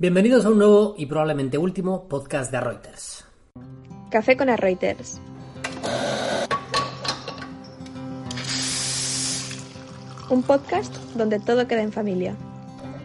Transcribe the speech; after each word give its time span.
Bienvenidos 0.00 0.46
a 0.46 0.48
un 0.48 0.56
nuevo 0.56 0.94
y 0.96 1.04
probablemente 1.04 1.58
último 1.58 2.08
podcast 2.08 2.50
de 2.50 2.58
Reuters. 2.58 3.26
Café 4.10 4.34
con 4.34 4.48
Reuters. 4.48 5.20
Un 10.30 10.42
podcast 10.42 10.96
donde 11.14 11.38
todo 11.38 11.68
queda 11.68 11.82
en 11.82 11.92
familia. 11.92 12.34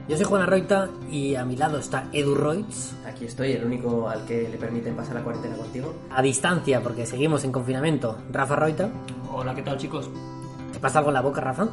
Yo 0.07 0.15
soy 0.15 0.25
Juan 0.25 0.43
Arroita 0.43 0.89
y 1.11 1.35
a 1.35 1.43
mi 1.43 1.57
lado 1.57 1.79
está 1.79 2.07
Edu 2.13 2.33
Reutz. 2.33 2.93
Aquí 3.05 3.25
estoy, 3.25 3.51
el 3.51 3.65
único 3.65 4.07
al 4.07 4.25
que 4.25 4.47
le 4.47 4.55
permiten 4.55 4.95
pasar 4.95 5.15
la 5.15 5.23
cuarentena 5.25 5.57
contigo. 5.57 5.93
A 6.11 6.21
distancia, 6.21 6.81
porque 6.81 7.05
seguimos 7.05 7.43
en 7.43 7.51
confinamiento, 7.51 8.19
Rafa 8.31 8.55
Roita. 8.55 8.89
Hola, 9.33 9.53
¿qué 9.53 9.63
tal 9.63 9.77
chicos? 9.77 10.09
¿Te 10.71 10.79
pasa 10.79 10.99
algo 10.99 11.09
en 11.09 11.15
la 11.15 11.21
boca, 11.21 11.41
Rafa? 11.41 11.67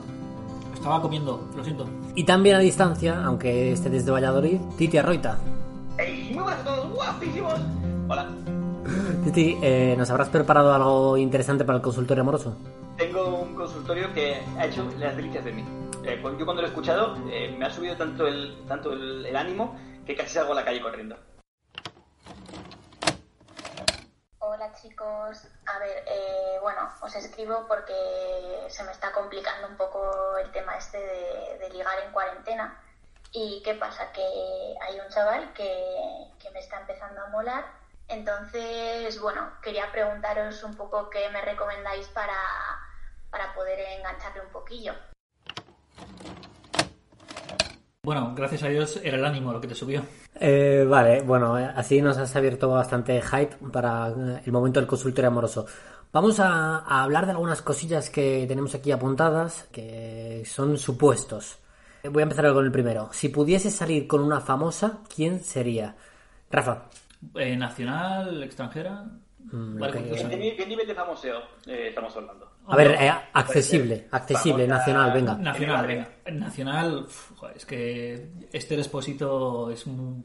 Estaba 0.83 1.01
comiendo, 1.01 1.49
lo 1.57 1.63
siento. 1.63 1.87
Y 2.17 2.25
también 2.25 2.57
a 2.57 2.59
distancia, 2.59 3.23
aunque 3.25 3.71
esté 3.71 3.89
desde 3.89 4.11
Valladolid, 4.11 4.59
Titi 4.77 4.99
Arroita. 4.99 5.39
¡Ey! 5.97 6.33
¡Muy 6.35 6.43
buenas 6.43 6.61
a 6.61 6.65
todos! 6.65 6.93
¡Guapísimos! 6.93 7.55
Hola. 8.09 8.29
Titi, 9.25 9.59
eh, 9.63 9.95
¿nos 9.97 10.11
habrás 10.11 10.29
preparado 10.31 10.75
algo 10.75 11.17
interesante 11.17 11.65
para 11.65 11.77
el 11.77 11.83
consultorio 11.83 12.23
amoroso? 12.23 12.57
Tengo 12.97 13.43
un 13.43 13.55
consultorio 13.55 14.13
que 14.13 14.43
ha 14.59 14.67
hecho 14.67 14.85
las 14.99 15.15
delicias 15.15 15.45
de 15.45 15.53
mí. 15.53 15.65
Eh, 16.05 16.19
pues 16.21 16.37
yo 16.37 16.45
cuando 16.45 16.63
lo 16.63 16.67
he 16.67 16.71
escuchado 16.71 17.15
eh, 17.31 17.55
me 17.57 17.65
ha 17.65 17.71
subido 17.71 17.95
tanto 17.95 18.27
el, 18.27 18.57
tanto 18.67 18.93
el, 18.93 19.25
el 19.25 19.37
ánimo 19.37 19.77
que 20.05 20.17
casi 20.17 20.35
salgo 20.35 20.51
a 20.51 20.57
la 20.57 20.65
calle 20.65 20.81
corriendo. 20.81 21.15
Hola 24.55 24.71
chicos, 24.75 25.49
a 25.65 25.79
ver, 25.79 26.05
eh, 26.07 26.59
bueno, 26.61 26.87
os 27.01 27.15
escribo 27.15 27.67
porque 27.67 28.67
se 28.69 28.85
me 28.85 28.93
está 28.93 29.11
complicando 29.11 29.67
un 29.67 29.79
poco 29.79 30.37
el 30.37 30.53
tema 30.53 30.77
este 30.77 30.99
de, 30.99 31.59
de 31.59 31.71
ligar 31.71 31.99
en 32.01 32.13
cuarentena. 32.13 32.79
¿Y 33.31 33.63
qué 33.63 33.73
pasa? 33.77 34.13
Que 34.13 34.21
hay 34.83 35.01
un 35.01 35.09
chaval 35.09 35.55
que, 35.55 36.29
que 36.39 36.51
me 36.51 36.61
está 36.61 36.81
empezando 36.81 37.23
a 37.23 37.29
molar. 37.29 37.65
Entonces, 38.09 39.19
bueno, 39.23 39.55
quería 39.63 39.91
preguntaros 39.91 40.63
un 40.65 40.77
poco 40.77 41.09
qué 41.09 41.31
me 41.31 41.41
recomendáis 41.41 42.09
para, 42.09 42.37
para 43.31 43.55
poder 43.55 43.81
engancharle 43.81 44.43
un 44.43 44.53
poquillo. 44.53 44.95
Bueno, 48.05 48.33
gracias 48.35 48.65
a 48.65 48.69
Dios 48.69 49.01
era 49.05 49.17
el 49.17 49.25
ánimo 49.25 49.53
lo 49.53 49.61
que 49.61 49.69
te 49.69 49.77
subió. 49.77 50.03
Eh, 50.41 50.85
vale, 50.89 51.23
bueno, 51.23 51.55
así 51.55 52.03
nos 52.03 52.19
has 52.19 52.35
abierto 52.35 52.69
bastante 52.69 53.23
hype 53.23 53.55
para 53.73 54.09
el 54.45 54.51
momento 54.51 54.81
del 54.81 54.89
consultorio 54.89 55.29
amoroso. 55.29 55.67
Vamos 56.13 56.41
a, 56.41 56.79
a 56.79 57.05
hablar 57.05 57.27
de 57.27 57.31
algunas 57.31 57.63
cosillas 57.63 58.11
que 58.11 58.45
tenemos 58.49 58.75
aquí 58.75 58.91
apuntadas, 58.91 59.69
que 59.71 60.43
son 60.45 60.79
supuestos. 60.79 61.61
Voy 62.11 62.23
a 62.23 62.25
empezar 62.25 62.53
con 62.53 62.65
el 62.65 62.73
primero. 62.73 63.09
Si 63.13 63.29
pudiese 63.29 63.71
salir 63.71 64.09
con 64.09 64.21
una 64.21 64.41
famosa, 64.41 64.99
¿quién 65.15 65.39
sería? 65.39 65.95
Rafa. 66.51 66.87
Eh, 67.37 67.57
nacional, 67.57 68.43
extranjera. 68.43 69.05
Mm, 69.45 69.79
Vale, 69.79 69.93
lo 69.93 69.93
que- 70.03 70.09
confusa. 70.09 70.29
¿Qué, 70.29 70.37
ni- 70.39 70.57
qué 70.57 70.67
nivel 70.67 70.89
de 70.89 70.95
famoseo 70.97 71.39
eh, 71.69 71.87
estamos 71.91 72.17
hablando? 72.17 72.51
A 72.67 72.77
ver, 72.77 72.93
eh, 72.93 73.13
accesible, 73.33 74.07
accesible, 74.11 74.67
Vamos 74.67 74.75
a- 74.75 74.79
nacional, 74.79 75.13
venga. 75.13 75.35
Nacional, 75.35 75.87
venga. 75.87 76.09
Nacional, 76.33 77.07
joder, 77.37 77.57
es 77.57 77.67
que 77.67 78.29
este 78.53 78.75
Expósito 78.77 79.71
es 79.71 79.85
un, 79.87 80.25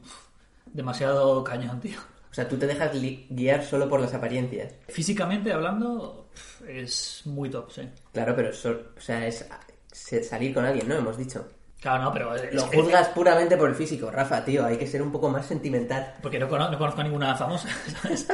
demasiado 0.66 1.42
cañón, 1.42 1.80
tío. 1.80 1.98
O 2.30 2.34
sea, 2.34 2.46
tú 2.48 2.56
te 2.56 2.66
dejas 2.66 2.92
guiar 3.30 3.64
solo 3.64 3.88
por 3.88 4.00
las 4.00 4.14
apariencias. 4.14 4.72
Físicamente 4.88 5.52
hablando, 5.52 6.28
es 6.66 7.22
muy 7.24 7.50
top, 7.50 7.70
sí. 7.72 7.88
Claro, 8.12 8.34
pero 8.36 8.50
o 8.50 9.00
sea, 9.00 9.26
es 9.26 9.44
salir 10.28 10.54
con 10.54 10.64
alguien, 10.64 10.88
¿no? 10.88 10.94
Hemos 10.94 11.16
dicho. 11.16 11.48
Claro, 11.80 12.04
no, 12.04 12.12
pero... 12.12 12.34
es- 12.34 12.54
Lo 12.54 12.62
es- 12.64 12.74
juzgas 12.74 13.08
puramente 13.08 13.56
por 13.56 13.68
el 13.68 13.74
físico, 13.74 14.10
Rafa, 14.10 14.44
tío. 14.44 14.64
Hay 14.64 14.76
que 14.76 14.86
ser 14.86 15.00
un 15.02 15.10
poco 15.10 15.28
más 15.28 15.46
sentimental. 15.46 16.14
Porque 16.22 16.38
no 16.38 16.48
conozco, 16.48 16.72
no 16.72 16.78
conozco 16.78 17.00
a 17.00 17.04
ninguna 17.04 17.34
famosa, 17.34 17.68
¿sabes? 18.02 18.28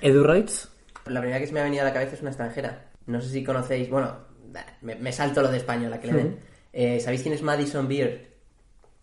Edu 0.00 0.22
Reutz. 0.24 0.68
La 1.06 1.20
primera 1.20 1.40
que 1.40 1.46
se 1.46 1.52
me 1.52 1.60
ha 1.60 1.64
venido 1.64 1.82
a 1.82 1.86
la 1.86 1.92
cabeza 1.92 2.14
es 2.14 2.20
una 2.20 2.30
extranjera. 2.30 2.90
No 3.06 3.20
sé 3.20 3.28
si 3.28 3.44
conocéis, 3.44 3.88
bueno, 3.88 4.16
me, 4.82 4.96
me 4.96 5.12
salto 5.12 5.42
lo 5.42 5.50
de 5.50 5.58
española 5.58 6.00
que 6.00 6.06
le 6.08 6.12
den. 6.12 6.38
Eh, 6.72 7.00
¿Sabéis 7.00 7.22
quién 7.22 7.34
es 7.34 7.42
Madison 7.42 7.88
Beard? 7.88 8.20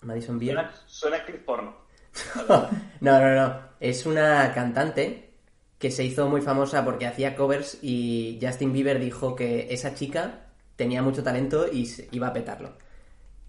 Madison 0.03 0.37
Beard. 0.37 0.55
Suena, 0.55 0.71
suena 0.85 1.17
actriz 1.17 1.41
porno. 1.45 1.75
No, 3.01 3.19
no, 3.19 3.35
no. 3.35 3.59
Es 3.79 4.05
una 4.05 4.53
cantante 4.53 5.31
que 5.79 5.91
se 5.91 6.03
hizo 6.03 6.29
muy 6.29 6.41
famosa 6.41 6.85
porque 6.85 7.05
hacía 7.05 7.35
covers 7.35 7.79
y 7.81 8.39
Justin 8.41 8.71
Bieber 8.71 8.99
dijo 8.99 9.35
que 9.35 9.67
esa 9.73 9.93
chica 9.93 10.45
tenía 10.75 11.01
mucho 11.01 11.23
talento 11.23 11.65
y 11.71 11.89
iba 12.11 12.27
a 12.27 12.33
petarlo. 12.33 12.77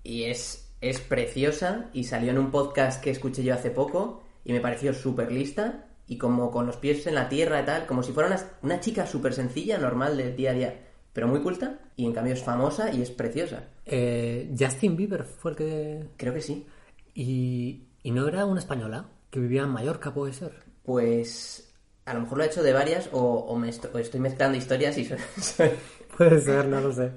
Y 0.03 0.25
es, 0.25 0.75
es 0.81 1.01
preciosa 1.01 1.91
y 1.93 2.05
salió 2.05 2.31
en 2.31 2.39
un 2.39 2.51
podcast 2.51 3.03
que 3.03 3.11
escuché 3.11 3.45
yo 3.45 3.55
hace 3.55 3.71
poco 3.71 4.25
y 4.45 4.53
me 4.53 4.61
pareció 4.61 4.93
súper 4.93 5.31
lista 5.31 5.87
y 6.07 6.19
como 6.19 6.51
con 6.51 6.67
los 6.67 6.77
pies 6.77 7.07
en 7.07 7.15
la 7.15 7.29
tierra 7.29 7.61
y 7.63 7.65
tal, 7.65 7.87
como 7.87 8.03
si 8.03 8.13
fuera 8.13 8.29
una, 8.29 8.41
una 8.63 8.81
chica 8.81 9.07
súper 9.07 9.33
sencilla, 9.35 9.79
normal 9.79 10.17
del 10.17 10.37
día 10.37 10.51
a 10.51 10.55
día, 10.55 10.81
pero 11.13 11.29
muy 11.29 11.41
culta 11.41 11.79
y 11.97 12.05
en 12.07 12.13
cambio 12.13 12.35
es 12.35 12.43
famosa 12.43 12.93
y 12.93 13.01
es 13.03 13.11
preciosa. 13.11 13.65
Eh, 13.87 14.53
Justin 14.59 14.97
Bieber 14.97 15.25
fue 15.25 15.53
el 15.53 15.57
que... 15.57 16.05
Creo 16.17 16.35
que 16.35 16.41
sí. 16.41 16.67
Y, 17.15 17.85
y 18.03 18.11
no 18.11 18.27
era 18.29 18.45
una 18.47 18.61
española 18.61 19.07
que 19.31 19.41
vivía 19.41 19.63
en 19.63 19.69
Mallorca, 19.71 20.13
puede 20.13 20.33
ser. 20.33 20.53
Pues 20.85 21.73
a 22.05 22.13
lo 22.15 22.21
mejor 22.21 22.39
lo 22.39 22.45
he 22.45 22.49
hecho 22.49 22.63
de 22.63 22.73
varias 22.73 23.09
o, 23.13 23.21
o 23.21 23.57
me 23.57 23.71
o 23.71 23.99
estoy 23.99 24.21
mezclando 24.21 24.59
historias 24.59 24.99
y 24.99 25.05
soy- 25.41 25.71
Puede 26.17 26.41
ser, 26.41 26.67
no 26.67 26.81
lo 26.81 26.93
sé. 26.93 27.11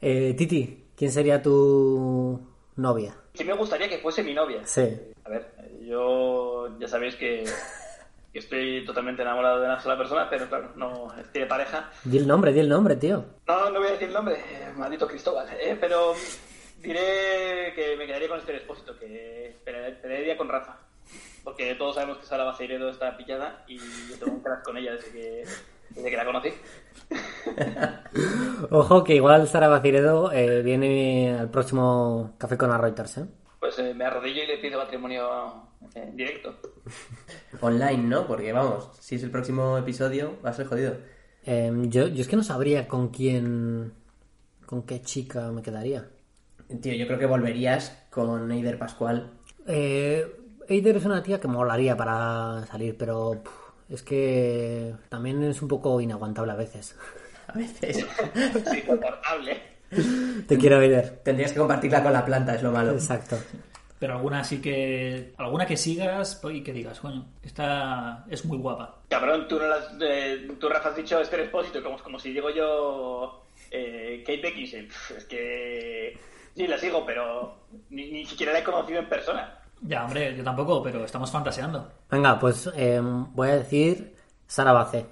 Eh, 0.00 0.34
Titi, 0.36 0.88
¿quién 0.96 1.10
sería 1.10 1.42
tu 1.42 2.40
novia? 2.76 3.14
Sí 3.34 3.44
me 3.44 3.54
gustaría 3.54 3.88
que 3.88 3.98
fuese 3.98 4.22
mi 4.22 4.32
novia. 4.34 4.60
Sí. 4.64 4.88
A 5.24 5.28
ver, 5.30 5.46
yo 5.86 6.78
ya 6.78 6.86
sabéis 6.88 7.16
que 7.16 7.44
estoy 8.38 8.84
totalmente 8.84 9.22
enamorado 9.22 9.60
de 9.60 9.66
una 9.66 9.80
sola 9.80 9.96
persona, 9.96 10.28
pero 10.28 10.48
claro, 10.48 10.72
no 10.76 11.12
tiene 11.32 11.46
pareja. 11.46 11.90
Di 12.04 12.18
el 12.18 12.26
nombre, 12.26 12.52
di 12.52 12.60
el 12.60 12.68
nombre, 12.68 12.96
tío. 12.96 13.24
No, 13.46 13.70
no 13.70 13.78
voy 13.78 13.88
a 13.88 13.92
decir 13.92 14.08
el 14.08 14.14
nombre, 14.14 14.34
eh, 14.34 14.72
maldito 14.76 15.06
Cristóbal, 15.06 15.46
eh, 15.60 15.76
pero 15.80 16.14
diré 16.80 17.72
que 17.74 17.96
me 17.96 18.06
quedaría 18.06 18.28
con 18.28 18.38
este 18.38 18.56
expósito, 18.56 18.98
que 18.98 19.56
esperaría 19.64 20.36
con 20.36 20.48
Rafa. 20.48 20.78
Porque 21.44 21.74
todos 21.74 21.94
sabemos 21.94 22.18
que 22.18 22.26
Sara 22.26 22.44
Baceiredo 22.44 22.88
está 22.88 23.16
pillada 23.16 23.64
y 23.68 23.76
yo 23.76 24.18
tengo 24.18 24.32
un 24.32 24.42
crash 24.42 24.62
con 24.62 24.76
ella 24.78 24.92
desde 24.92 25.12
que, 25.12 25.44
desde 25.90 26.10
que 26.10 26.16
la 26.16 26.24
conocí. 26.24 26.52
Ojo 28.70 29.04
que 29.04 29.14
igual 29.14 29.46
Sara 29.46 29.68
Baciredo 29.68 30.32
eh, 30.32 30.62
viene 30.62 31.36
al 31.38 31.50
próximo 31.50 32.34
Café 32.38 32.56
con 32.56 32.70
la 32.70 32.78
Reuters, 32.78 33.18
¿eh? 33.18 33.26
Pues 33.64 33.78
eh, 33.78 33.94
me 33.94 34.04
arrodillo 34.04 34.42
y 34.42 34.46
le 34.46 34.58
pido 34.58 34.78
matrimonio 34.78 35.70
eh, 35.94 36.02
en 36.02 36.14
directo. 36.14 36.54
online, 37.62 38.02
¿no? 38.02 38.26
Porque 38.26 38.52
vamos, 38.52 38.90
si 39.00 39.14
es 39.14 39.22
el 39.22 39.30
próximo 39.30 39.78
episodio, 39.78 40.36
va 40.44 40.50
a 40.50 40.52
ser 40.52 40.66
jodido. 40.66 40.98
Eh, 41.46 41.72
yo, 41.84 42.08
yo 42.08 42.20
es 42.20 42.28
que 42.28 42.36
no 42.36 42.42
sabría 42.42 42.86
con 42.86 43.08
quién... 43.08 43.94
con 44.66 44.82
qué 44.82 45.00
chica 45.00 45.50
me 45.50 45.62
quedaría. 45.62 46.06
Tío, 46.82 46.92
yo 46.92 47.06
creo 47.06 47.18
que 47.18 47.24
volverías 47.24 48.06
con 48.10 48.52
Eider 48.52 48.78
Pascual. 48.78 49.32
Eh, 49.66 50.30
Eider 50.68 50.98
es 50.98 51.06
una 51.06 51.22
tía 51.22 51.40
que 51.40 51.48
molaría 51.48 51.96
para 51.96 52.66
salir, 52.66 52.98
pero 52.98 53.42
puf, 53.42 53.70
es 53.88 54.02
que 54.02 54.94
también 55.08 55.42
es 55.42 55.62
un 55.62 55.68
poco 55.68 56.02
inaguantable 56.02 56.52
a 56.52 56.56
veces. 56.56 56.94
A 57.46 57.56
veces. 57.56 57.96
Sí, 58.70 58.78
insoportable. 58.80 59.73
Te 60.46 60.58
quiero, 60.58 60.80
Eider. 60.80 61.20
Tendrías 61.22 61.52
que 61.52 61.58
compartirla 61.58 62.02
con 62.02 62.12
la 62.12 62.24
planta, 62.24 62.54
es 62.54 62.62
lo 62.62 62.72
malo. 62.72 62.92
Exacto. 62.92 63.38
Pero 63.98 64.14
alguna 64.14 64.44
sí 64.44 64.60
que... 64.60 65.32
Alguna 65.38 65.66
que 65.66 65.76
sigas 65.76 66.40
y 66.50 66.62
que 66.62 66.72
digas, 66.72 67.00
coño, 67.00 67.26
esta 67.42 68.24
es 68.28 68.44
muy 68.44 68.58
guapa. 68.58 69.02
Cabrón, 69.08 69.48
tú, 69.48 69.58
no 69.58 69.66
las, 69.66 69.94
eh, 70.00 70.48
tú 70.58 70.68
Rafa, 70.68 70.90
has 70.90 70.96
dicho 70.96 71.20
este 71.20 71.40
expósito 71.42 71.82
como, 71.82 71.98
como 71.98 72.18
si 72.18 72.32
digo 72.32 72.50
yo 72.50 73.46
eh, 73.70 74.22
Kate 74.26 74.42
Beckinsale. 74.42 74.88
Es 75.16 75.24
que 75.24 76.18
sí, 76.54 76.66
la 76.66 76.78
sigo, 76.78 77.06
pero 77.06 77.56
ni, 77.90 78.10
ni 78.10 78.26
siquiera 78.26 78.52
la 78.52 78.58
he 78.58 78.64
conocido 78.64 78.98
en 78.98 79.08
persona. 79.08 79.58
Ya, 79.80 80.04
hombre, 80.04 80.36
yo 80.36 80.44
tampoco, 80.44 80.82
pero 80.82 81.04
estamos 81.04 81.30
fantaseando. 81.30 81.90
Venga, 82.10 82.38
pues 82.38 82.70
eh, 82.76 83.00
voy 83.02 83.48
a 83.48 83.56
decir 83.56 84.14
Sara 84.46 84.72
Bace. 84.72 85.06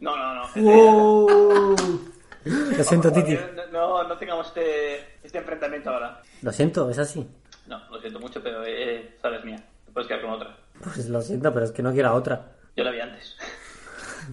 No, 0.00 0.16
no, 0.16 0.34
no. 0.54 1.76
Lo 2.44 2.84
siento, 2.84 3.12
Titi. 3.12 3.34
No, 3.34 3.65
no, 3.76 4.02
no 4.04 4.16
tengamos 4.16 4.48
este, 4.48 5.18
este 5.22 5.38
enfrentamiento 5.38 5.90
ahora. 5.90 6.22
Lo 6.42 6.52
siento, 6.52 6.90
es 6.90 6.98
así. 6.98 7.26
No, 7.66 7.80
lo 7.90 8.00
siento 8.00 8.18
mucho, 8.18 8.42
pero 8.42 8.64
eh, 8.64 9.16
es 9.22 9.44
mía. 9.44 9.62
Te 9.84 9.92
puedes 9.92 10.08
quedar 10.08 10.22
con 10.22 10.30
otra. 10.30 10.56
Pues 10.82 11.08
lo 11.08 11.20
siento, 11.20 11.52
pero 11.52 11.66
es 11.66 11.72
que 11.72 11.82
no 11.82 11.92
quiero 11.92 12.08
a 12.10 12.14
otra. 12.14 12.52
Yo 12.76 12.84
la 12.84 12.90
vi 12.90 13.00
antes. 13.00 13.36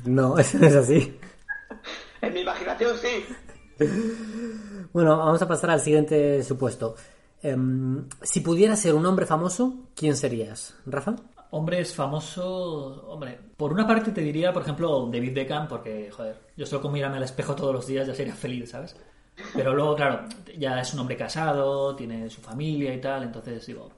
No, 0.05 0.37
eso 0.39 0.57
no 0.57 0.65
es 0.65 0.75
así. 0.75 1.19
En 2.19 2.33
mi 2.33 2.39
imaginación 2.39 2.97
sí. 2.97 3.25
Bueno, 4.91 5.17
vamos 5.17 5.39
a 5.39 5.47
pasar 5.47 5.69
al 5.69 5.81
siguiente 5.81 6.41
supuesto. 6.41 6.95
Em, 7.43 8.09
si 8.23 8.39
pudieras 8.39 8.79
ser 8.79 8.95
un 8.95 9.05
hombre 9.05 9.27
famoso, 9.27 9.89
¿quién 9.95 10.15
serías? 10.15 10.75
¿Rafa? 10.87 11.15
Hombres 11.51 11.93
famosos, 11.93 13.03
hombre, 13.05 13.37
por 13.55 13.71
una 13.71 13.85
parte 13.85 14.11
te 14.11 14.21
diría, 14.21 14.51
por 14.51 14.63
ejemplo, 14.63 15.07
David 15.11 15.35
Beckham, 15.35 15.67
porque, 15.67 16.09
joder, 16.09 16.37
yo 16.57 16.65
solo 16.65 16.81
con 16.81 16.91
mirarme 16.91 17.17
al 17.17 17.23
espejo 17.23 17.53
todos 17.53 17.71
los 17.75 17.85
días 17.85 18.07
ya 18.07 18.15
sería 18.15 18.33
feliz, 18.33 18.71
¿sabes? 18.71 18.95
Pero 19.53 19.73
luego, 19.73 19.95
claro, 19.95 20.25
ya 20.57 20.79
es 20.79 20.93
un 20.93 20.99
hombre 20.99 21.17
casado, 21.17 21.95
tiene 21.95 22.29
su 22.29 22.41
familia 22.41 22.93
y 22.93 23.01
tal, 23.01 23.23
entonces 23.23 23.65
digo, 23.65 23.91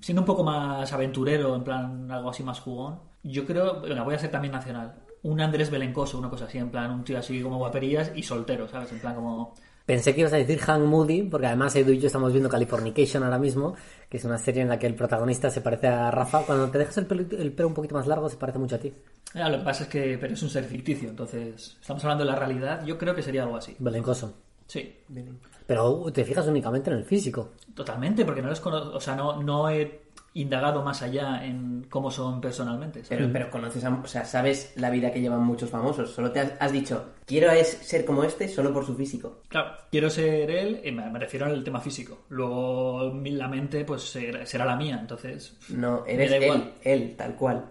siendo 0.00 0.22
un 0.22 0.26
poco 0.26 0.44
más 0.44 0.92
aventurero, 0.92 1.54
en 1.54 1.64
plan 1.64 2.10
algo 2.10 2.30
así 2.30 2.42
más 2.42 2.60
jugón, 2.60 2.98
yo 3.22 3.46
creo, 3.46 3.80
venga, 3.80 4.02
voy 4.02 4.14
a 4.14 4.18
ser 4.18 4.30
también 4.30 4.52
nacional. 4.52 4.94
Un 5.22 5.40
Andrés 5.40 5.70
Belencoso, 5.70 6.18
una 6.18 6.28
cosa 6.28 6.46
así, 6.46 6.58
en 6.58 6.70
plan 6.70 6.90
un 6.90 7.04
tío 7.04 7.18
así 7.18 7.40
como 7.40 7.58
guaperías 7.58 8.12
y 8.14 8.22
soltero, 8.22 8.66
¿sabes? 8.68 8.90
En 8.92 8.98
plan 8.98 9.14
como... 9.14 9.54
Pensé 9.86 10.14
que 10.14 10.20
ibas 10.20 10.32
a 10.32 10.36
decir 10.36 10.58
Hank 10.60 10.84
Moody, 10.84 11.24
porque 11.24 11.46
además 11.46 11.74
Edu 11.74 11.92
y 11.92 11.98
yo 11.98 12.06
estamos 12.06 12.32
viendo 12.32 12.48
Californication 12.48 13.24
ahora 13.24 13.38
mismo, 13.38 13.74
que 14.08 14.16
es 14.16 14.24
una 14.24 14.38
serie 14.38 14.62
en 14.62 14.68
la 14.68 14.78
que 14.78 14.86
el 14.86 14.94
protagonista 14.94 15.50
se 15.50 15.60
parece 15.60 15.88
a 15.88 16.10
Rafa. 16.10 16.42
Cuando 16.42 16.70
te 16.70 16.78
dejas 16.78 16.98
el 16.98 17.06
pelo, 17.06 17.24
el 17.36 17.52
pelo 17.52 17.68
un 17.68 17.74
poquito 17.74 17.96
más 17.96 18.06
largo, 18.06 18.28
se 18.28 18.36
parece 18.36 18.58
mucho 18.58 18.76
a 18.76 18.78
ti. 18.78 18.92
Ya, 19.34 19.48
lo 19.48 19.58
que 19.58 19.64
pasa 19.64 19.84
es 19.84 19.88
que, 19.88 20.18
pero 20.20 20.34
es 20.34 20.42
un 20.42 20.50
ser 20.50 20.64
ficticio, 20.64 21.08
entonces 21.08 21.76
estamos 21.80 22.02
hablando 22.04 22.24
de 22.24 22.30
la 22.30 22.36
realidad, 22.36 22.84
yo 22.84 22.96
creo 22.96 23.14
que 23.14 23.22
sería 23.22 23.42
algo 23.42 23.56
así. 23.56 23.74
Belencoso. 23.78 24.34
Sí, 24.72 24.90
Pero 25.66 26.10
te 26.14 26.24
fijas 26.24 26.46
únicamente 26.46 26.88
en 26.90 26.96
el 26.96 27.04
físico. 27.04 27.50
totalmente, 27.74 28.24
porque 28.24 28.40
no 28.40 28.48
les 28.48 28.58
conozco, 28.60 28.96
o 28.96 29.00
sea, 29.00 29.14
no, 29.14 29.42
no 29.42 29.68
he 29.68 30.00
indagado 30.32 30.82
más 30.82 31.02
allá 31.02 31.44
en 31.44 31.84
cómo 31.90 32.10
son 32.10 32.40
personalmente. 32.40 33.04
¿sabes? 33.04 33.18
Pero, 33.18 33.32
pero 33.34 33.50
conoces, 33.50 33.84
a, 33.84 33.90
o 33.94 34.06
sea, 34.06 34.24
sabes 34.24 34.72
la 34.76 34.88
vida 34.88 35.12
que 35.12 35.20
llevan 35.20 35.42
muchos 35.44 35.68
famosos. 35.68 36.10
Solo 36.10 36.30
te 36.32 36.40
has, 36.40 36.52
has 36.58 36.72
dicho, 36.72 37.10
quiero 37.26 37.50
es 37.50 37.68
ser 37.68 38.06
como 38.06 38.24
este 38.24 38.48
solo 38.48 38.72
por 38.72 38.86
su 38.86 38.94
físico. 38.94 39.42
Claro, 39.48 39.76
quiero 39.90 40.08
ser 40.08 40.50
él, 40.50 40.80
y 40.82 40.90
me 40.90 41.10
me 41.10 41.18
refiero 41.18 41.44
al 41.44 41.62
tema 41.62 41.82
físico. 41.82 42.22
Luego 42.30 43.12
la 43.24 43.48
mente, 43.48 43.84
pues 43.84 44.04
será, 44.04 44.46
será 44.46 44.64
la 44.64 44.76
mía, 44.76 44.96
entonces. 44.98 45.58
No, 45.68 46.06
eres 46.06 46.32
él, 46.32 46.42
igual. 46.44 46.72
él, 46.82 47.14
tal 47.14 47.36
cual. 47.36 47.70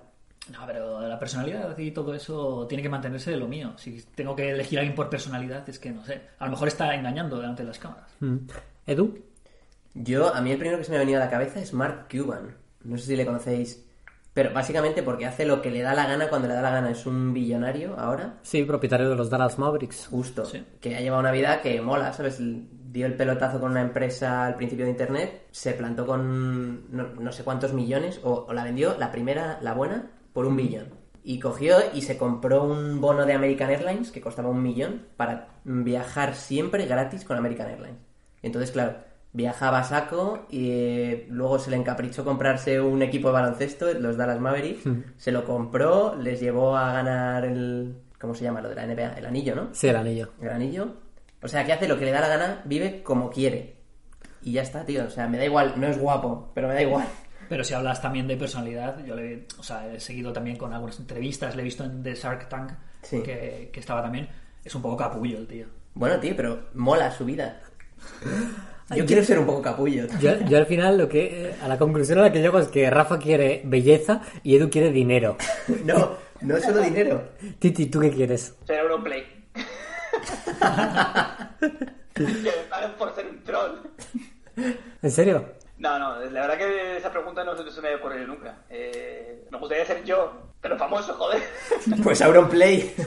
No, 0.52 0.66
pero 0.66 1.08
la 1.08 1.18
personalidad 1.18 1.78
y 1.78 1.92
todo 1.92 2.14
eso 2.14 2.66
tiene 2.68 2.82
que 2.84 2.90
mantenerse 2.90 3.32
de 3.32 3.38
lo 3.38 3.48
mío. 3.48 3.74
Si 3.78 4.04
tengo 4.16 4.36
que 4.36 4.50
elegir 4.52 4.80
a 4.80 4.82
alguien 4.82 4.96
por 4.96 5.10
personalidad, 5.10 5.68
es 5.70 5.80
que 5.80 5.92
no 5.92 6.04
sé. 6.04 6.22
A 6.40 6.46
lo 6.46 6.52
mejor 6.52 6.68
está 6.68 6.94
engañando 6.94 7.38
delante 7.38 7.64
de 7.64 7.68
las 7.68 7.80
cámaras. 7.80 8.10
Mm. 8.20 8.38
Edu, 8.88 9.18
Yo, 9.94 10.34
a 10.34 10.42
mí 10.42 10.52
el 10.52 10.58
primero 10.58 10.78
que 10.78 10.84
se 10.84 10.92
me 10.92 10.98
ha 10.98 11.02
venido 11.02 11.22
a 11.22 11.26
la 11.26 11.30
cabeza 11.32 11.60
es 11.60 11.74
Mark 11.74 12.08
Cuban. 12.12 12.56
No 12.84 12.98
sé 12.98 13.06
si 13.06 13.16
le 13.16 13.26
conocéis. 13.26 13.86
Pero 14.34 14.54
básicamente 14.54 15.04
porque 15.04 15.26
hace 15.26 15.46
lo 15.46 15.62
que 15.62 15.70
le 15.70 15.82
da 15.82 15.94
la 15.94 16.08
gana 16.08 16.30
cuando 16.30 16.48
le 16.48 16.54
da 16.54 16.62
la 16.62 16.72
gana. 16.72 16.90
Es 16.90 17.06
un 17.06 17.34
billonario 17.34 18.00
ahora. 18.00 18.40
sí, 18.44 18.64
propietario 18.64 19.10
de 19.10 19.16
los 19.16 19.30
Dallas 19.30 19.60
Mavericks. 19.60 20.08
Justo. 20.08 20.46
Sí. 20.46 20.66
Que 20.80 20.96
ha 20.96 21.02
llevado 21.02 21.20
una 21.22 21.32
vida 21.32 21.62
que 21.62 21.82
mola, 21.82 22.14
¿sabes? 22.14 22.38
Dio 22.40 23.06
el 23.06 23.16
pelotazo 23.16 23.60
con 23.60 23.72
una 23.72 23.82
empresa 23.82 24.46
al 24.46 24.56
principio 24.56 24.86
de 24.86 24.92
internet, 24.92 25.48
se 25.52 25.74
plantó 25.74 26.06
con 26.06 26.96
no, 26.96 27.08
no 27.08 27.32
sé 27.32 27.44
cuántos 27.44 27.74
millones, 27.74 28.20
o, 28.24 28.46
o 28.48 28.54
la 28.54 28.64
vendió, 28.64 28.98
la 28.98 29.12
primera, 29.12 29.60
la 29.62 29.74
buena, 29.74 30.12
por 30.34 30.46
un 30.46 30.56
billón. 30.56 30.90
Y 31.24 31.40
cogió 31.40 31.78
y 31.94 32.02
se 32.02 32.18
compró 32.18 32.64
un 32.64 33.00
bono 33.00 33.26
de 33.26 33.34
American 33.34 33.70
Airlines 33.70 34.12
que 34.12 34.22
costaba 34.22 34.50
un 34.50 34.64
millón 34.64 35.06
para 35.18 35.50
viajar 35.64 36.36
siempre 36.36 36.86
gratis 36.86 37.24
con 37.24 37.38
American 37.38 37.70
Airlines. 37.70 38.00
Y 38.42 38.48
entonces, 38.48 38.72
claro, 38.72 38.96
viajaba 39.34 39.80
a 39.80 39.84
saco 39.84 40.46
y 40.50 40.72
eh, 40.72 41.28
luego 41.30 41.60
se 41.60 41.70
le 41.70 41.78
encaprichó 41.78 42.26
comprarse 42.26 42.82
un 42.82 43.02
equipo 43.02 43.28
de 43.28 43.34
baloncesto, 43.34 43.94
los 43.94 44.18
Dallas 44.18 44.40
Mavericks, 44.40 44.84
se 45.18 45.32
lo 45.32 45.46
compró, 45.46 46.16
les 46.16 46.40
llevó 46.40 46.76
a 46.76 46.92
ganar 46.92 47.46
el... 47.46 47.96
¿Cómo 48.20 48.36
se 48.36 48.44
llama 48.44 48.62
lo 48.62 48.70
de 48.70 48.76
la 48.76 48.86
NBA? 48.86 49.18
El 49.18 49.26
anillo, 49.26 49.56
¿no? 49.56 49.70
Sí, 49.72 49.88
el 49.88 49.96
anillo. 49.96 50.30
el 50.42 50.50
anillo. 50.50 50.96
O 51.42 51.48
sea, 51.48 51.66
que 51.66 51.74
hace 51.74 51.88
lo 51.88 51.98
que 51.98 52.06
le 52.06 52.12
da 52.12 52.22
la 52.22 52.28
gana, 52.28 52.62
vive 52.66 53.02
como 53.02 53.32
quiere. 53.32 53.78
Y 54.44 54.54
ya 54.54 54.62
está, 54.62 54.86
tío. 54.86 55.06
O 55.06 55.10
sea, 55.10 55.28
me 55.28 55.40
da 55.40 55.46
igual, 55.46 55.74
no 55.78 55.88
es 55.88 55.98
guapo, 55.98 56.52
pero 56.54 56.68
me 56.68 56.76
da 56.76 56.82
igual. 56.84 57.08
Pero 57.52 57.66
si 57.66 57.74
hablas 57.74 58.02
también 58.02 58.30
de 58.30 58.38
personalidad, 58.38 59.04
yo 59.06 59.14
le, 59.14 59.46
o 59.60 59.64
sea, 59.64 59.86
he 59.94 60.00
seguido 60.00 60.32
también 60.32 60.56
con 60.56 60.72
algunas 60.72 60.98
entrevistas, 60.98 61.54
le 61.54 61.64
he 61.64 61.66
visto 61.66 61.84
en 61.84 62.02
The 62.02 62.16
Shark 62.16 62.48
Tank, 62.48 62.72
Sí. 63.02 63.22
que, 63.22 63.70
que 63.74 63.80
estaba 63.82 64.02
también. 64.02 64.30
Es 64.64 64.74
un 64.74 64.82
poco 64.82 64.96
capullo 64.96 65.38
el 65.38 65.48
tío. 65.48 65.66
Bueno, 65.94 66.18
tío, 66.22 66.34
pero 66.34 66.70
mola 66.76 67.12
su 67.12 67.26
vida. 67.26 67.60
Yo 68.96 69.06
quiero 69.06 69.22
ser 69.26 69.38
un 69.38 69.46
poco 69.48 69.62
capullo. 69.62 70.08
Yo, 70.22 70.40
yo 70.48 70.58
al 70.60 70.66
final 70.66 70.98
lo 70.98 71.10
que 71.10 71.54
a 71.62 71.68
la 71.68 71.78
conclusión 71.78 72.20
a 72.20 72.22
la 72.22 72.32
que 72.32 72.40
llego 72.42 72.58
es 72.60 72.68
que 72.70 72.90
Rafa 72.90 73.20
quiere 73.20 73.62
belleza 73.66 74.22
y 74.44 74.56
Edu 74.56 74.70
quiere 74.70 74.90
dinero. 74.92 75.36
No, 75.86 76.12
no 76.40 76.56
es 76.56 76.64
solo 76.64 76.80
dinero. 76.80 77.32
Titi, 77.60 77.88
¿tú 77.88 78.00
qué 78.00 78.12
quieres? 78.12 78.56
Ser 78.66 78.80
Europlay. 78.80 79.24
que 82.14 82.24
me 82.24 82.52
paguen 82.70 82.92
por 82.98 83.14
ser 83.14 83.28
un 83.28 83.44
troll. 83.44 83.72
¿En 85.02 85.12
serio? 85.12 85.61
No, 85.82 85.98
no, 85.98 86.20
la 86.30 86.42
verdad 86.42 86.60
que 86.60 86.98
esa 86.98 87.12
pregunta 87.12 87.44
no 87.44 87.58
se 87.58 87.82
me 87.82 87.90
ha 87.90 87.96
ocurrido 87.96 88.28
nunca. 88.28 88.56
Eh, 88.70 89.48
me 89.50 89.58
gustaría 89.58 89.84
ser 89.84 90.04
yo, 90.04 90.32
pero 90.62 90.78
famoso, 90.78 91.16
joder. 91.16 91.42
Pues 92.04 92.22
Auronplay. 92.22 92.94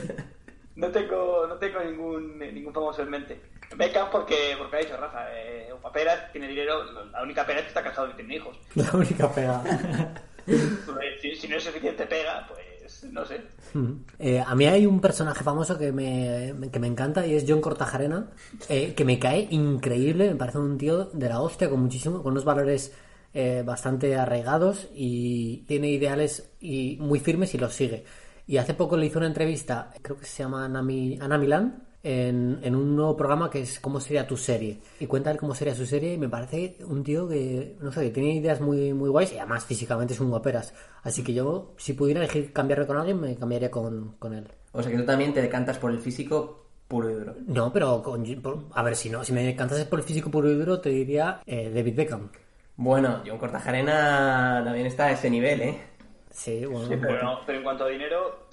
No 0.75 0.89
tengo, 0.89 1.47
no 1.47 1.55
tengo 1.55 1.79
ningún, 1.79 2.37
ningún 2.37 2.73
famoso 2.73 3.01
en 3.01 3.09
mente. 3.09 3.41
Beckham 3.77 4.09
porque, 4.11 4.55
porque 4.57 4.75
ha 4.75 4.79
dicho 4.79 4.97
Rafa, 4.97 5.25
eh, 5.31 5.73
paperas, 5.81 6.29
tiene 6.33 6.49
dinero, 6.49 6.83
la 7.11 7.23
única 7.23 7.45
pena 7.45 7.59
es 7.59 7.63
que 7.63 7.69
está 7.69 7.81
casado 7.81 8.09
y 8.09 8.13
tiene 8.15 8.35
hijos. 8.35 8.59
La 8.75 8.91
única 8.91 9.31
pega. 9.31 9.63
Si, 11.21 11.33
si 11.33 11.47
no 11.47 11.55
es 11.55 11.63
suficiente 11.63 12.05
pega, 12.05 12.45
pues 12.47 12.64
no 13.11 13.25
sé. 13.25 13.41
Eh, 14.19 14.39
a 14.39 14.55
mí 14.55 14.65
hay 14.65 14.85
un 14.85 15.01
personaje 15.01 15.43
famoso 15.43 15.77
que 15.77 15.91
me, 15.91 16.53
que 16.71 16.79
me 16.79 16.87
encanta 16.87 17.25
y 17.25 17.33
es 17.33 17.45
John 17.47 17.61
Cortajarena, 17.61 18.31
eh, 18.69 18.93
que 18.93 19.05
me 19.05 19.19
cae 19.19 19.47
increíble, 19.51 20.29
me 20.29 20.35
parece 20.35 20.59
un 20.59 20.77
tío 20.77 21.05
de 21.05 21.29
la 21.29 21.41
hostia 21.41 21.69
con 21.69 21.81
muchísimo, 21.81 22.23
con 22.23 22.31
unos 22.31 22.45
valores 22.45 22.93
eh, 23.33 23.63
bastante 23.65 24.15
arraigados 24.15 24.87
y 24.95 25.65
tiene 25.67 25.89
ideales 25.89 26.51
y 26.61 26.97
muy 27.01 27.19
firmes 27.19 27.53
y 27.53 27.57
los 27.57 27.73
sigue. 27.73 28.05
Y 28.47 28.57
hace 28.57 28.73
poco 28.73 28.95
le 28.95 29.07
hizo 29.07 29.19
una 29.19 29.27
entrevista, 29.27 29.91
creo 30.01 30.17
que 30.17 30.25
se 30.25 30.43
llama 30.43 30.65
Ana 30.65 30.81
Milán, 30.81 31.84
en, 32.05 32.59
en 32.61 32.75
un 32.75 32.95
nuevo 32.95 33.17
programa 33.17 33.49
que 33.49 33.61
es 33.61 33.79
¿Cómo 33.79 33.99
sería 33.99 34.27
tu 34.27 34.37
serie? 34.37 34.79
Y 34.99 35.07
cuenta 35.07 35.31
él 35.31 35.37
cómo 35.37 35.55
sería 35.55 35.73
su 35.73 35.85
serie 35.85 36.13
y 36.13 36.17
me 36.17 36.29
parece 36.29 36.77
un 36.85 37.03
tío 37.03 37.27
que, 37.27 37.75
no 37.81 37.91
sé, 37.91 38.01
que 38.01 38.09
tiene 38.11 38.35
ideas 38.35 38.61
muy, 38.61 38.93
muy 38.93 39.09
guays 39.09 39.33
y 39.33 39.37
además 39.39 39.65
físicamente 39.65 40.13
es 40.13 40.19
un 40.19 40.29
guaperas. 40.29 40.73
Así 41.03 41.23
que 41.23 41.33
yo, 41.33 41.73
si 41.77 41.93
pudiera 41.93 42.19
elegir 42.21 42.53
cambiarme 42.53 42.85
con 42.85 42.97
alguien, 42.97 43.19
me 43.19 43.35
cambiaría 43.35 43.71
con, 43.71 44.15
con 44.19 44.33
él. 44.33 44.47
O 44.71 44.81
sea 44.83 44.91
que 44.91 44.97
tú 44.97 45.05
también 45.05 45.33
te 45.33 45.41
decantas 45.41 45.77
por 45.79 45.89
el 45.91 45.99
físico 45.99 46.65
puro 46.87 47.09
y 47.09 47.13
duro. 47.15 47.35
No, 47.47 47.73
pero 47.73 48.03
con, 48.03 48.23
por- 48.41 48.65
a 48.73 48.83
ver, 48.83 48.95
si 48.95 49.09
no, 49.09 49.23
si 49.23 49.33
me 49.33 49.55
cantases 49.55 49.85
por 49.85 49.97
el 49.99 50.05
físico 50.05 50.29
puro 50.29 50.51
y 50.51 50.55
duro, 50.55 50.79
te 50.79 50.89
diría 50.89 51.41
eh, 51.45 51.71
David 51.73 51.95
Beckham. 51.95 52.29
Bueno, 52.77 53.23
John 53.25 53.37
Cortajarena 53.39 54.61
también 54.63 54.85
está 54.85 55.05
a 55.07 55.11
ese 55.13 55.29
nivel, 55.29 55.61
¿eh? 55.61 55.81
Sí, 56.29 56.65
bueno, 56.65 56.87
Sí, 56.87 56.95
pero, 57.01 57.23
no, 57.23 57.39
pero 57.45 57.59
en 57.59 57.63
cuanto 57.63 57.85
a 57.85 57.87
dinero, 57.87 58.44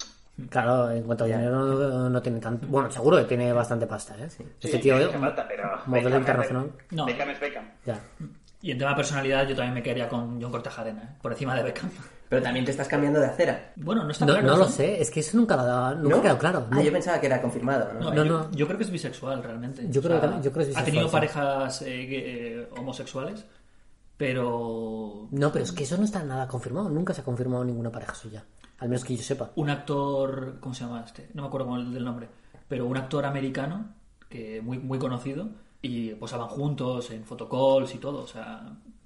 claro, 0.49 0.91
en 0.91 1.03
cuanto 1.03 1.23
a 1.23 1.27
dinero 1.27 1.51
no, 1.65 2.09
no 2.09 2.21
tiene 2.21 2.39
tanto. 2.39 2.67
Bueno, 2.67 2.89
seguro 2.91 3.17
que 3.17 3.23
tiene 3.25 3.51
bastante 3.53 3.85
pasta, 3.87 4.15
¿eh? 4.17 4.25
Este 4.25 4.67
sí, 4.67 4.79
tío, 4.79 4.95
modelo 4.95 5.11
Beckham, 5.87 6.15
internacional. 6.19 6.71
No. 6.91 7.05
Beckham 7.05 7.29
es 7.29 7.39
Beckham. 7.39 7.65
Ya. 7.85 7.99
Y 8.61 8.71
en 8.71 8.77
tema 8.77 8.91
de 8.91 8.95
personalidad, 8.95 9.45
yo 9.47 9.55
también 9.55 9.73
me 9.73 9.83
quedaría 9.83 10.07
con 10.07 10.41
John 10.41 10.51
Cortajarena, 10.51 11.01
¿eh? 11.03 11.17
por 11.21 11.31
encima 11.33 11.55
de 11.55 11.63
Beckham. 11.63 11.89
Pero 12.29 12.41
también 12.41 12.65
te 12.65 12.71
estás 12.71 12.87
cambiando 12.87 13.19
de 13.19 13.27
acera. 13.27 13.73
Bueno, 13.75 14.03
no 14.05 14.09
está 14.11 14.25
No, 14.25 14.33
claro. 14.33 14.47
no 14.47 14.57
lo 14.57 14.65
sé, 14.67 14.99
es 15.01 15.11
que 15.11 15.19
eso 15.19 15.37
nunca, 15.37 15.55
lo- 15.55 15.95
nunca 15.95 16.09
¿No? 16.09 16.17
ha 16.17 16.21
quedado 16.21 16.37
claro. 16.39 16.67
Ah, 16.71 16.81
yo 16.81 16.91
pensaba 16.91 17.19
que 17.19 17.27
era 17.27 17.39
confirmado, 17.41 17.93
¿no? 17.93 17.99
No, 17.99 18.09
No, 18.11 18.15
yo, 18.15 18.25
no. 18.25 18.51
yo 18.51 18.65
creo 18.65 18.77
que 18.77 18.85
es 18.85 18.89
bisexual 18.91 19.43
realmente. 19.43 19.85
Yo 19.89 20.01
creo 20.01 20.15
que 20.15 20.21
también- 20.21 20.41
yo 20.41 20.51
creo 20.51 20.65
que 20.65 20.71
es 20.71 20.77
Ha 20.77 20.79
bisexual, 20.79 20.85
tenido 20.85 21.07
sí. 21.09 21.11
parejas 21.13 21.81
eh, 21.83 21.85
eh, 22.09 22.69
homosexuales, 22.77 23.45
pero 24.17 25.27
No, 25.31 25.51
pero 25.51 25.65
es 25.65 25.71
que 25.71 25.83
eso 25.83 25.97
no 25.97 26.05
está 26.05 26.23
nada 26.23 26.47
confirmado. 26.47 26.89
Nunca 26.89 27.13
se 27.13 27.21
ha 27.21 27.23
confirmado 27.23 27.63
ninguna 27.65 27.91
pareja 27.91 28.15
suya. 28.15 28.43
Al 28.83 28.89
menos 28.89 29.03
que 29.05 29.15
yo 29.15 29.23
sepa. 29.23 29.51
un 29.55 29.69
actor, 29.69 30.57
¿cómo 30.59 30.75
se 30.75 30.83
llama 30.83 31.03
este? 31.05 31.29
No 31.33 31.43
me 31.43 31.47
acuerdo 31.47 31.67
cómo 31.67 31.77
el 31.79 31.93
del 31.93 32.03
nombre, 32.03 32.27
pero 32.67 32.85
un 32.85 32.97
actor 32.97 33.25
americano 33.25 33.93
que 34.29 34.61
muy 34.61 34.77
muy 34.79 34.99
conocido 34.99 35.47
y 35.81 36.09
posaban 36.15 36.47
juntos 36.49 37.09
en 37.11 37.23
photocalls 37.23 37.93
y 37.95 37.97
todo, 37.99 38.23
o 38.23 38.27
sea, 38.27 38.61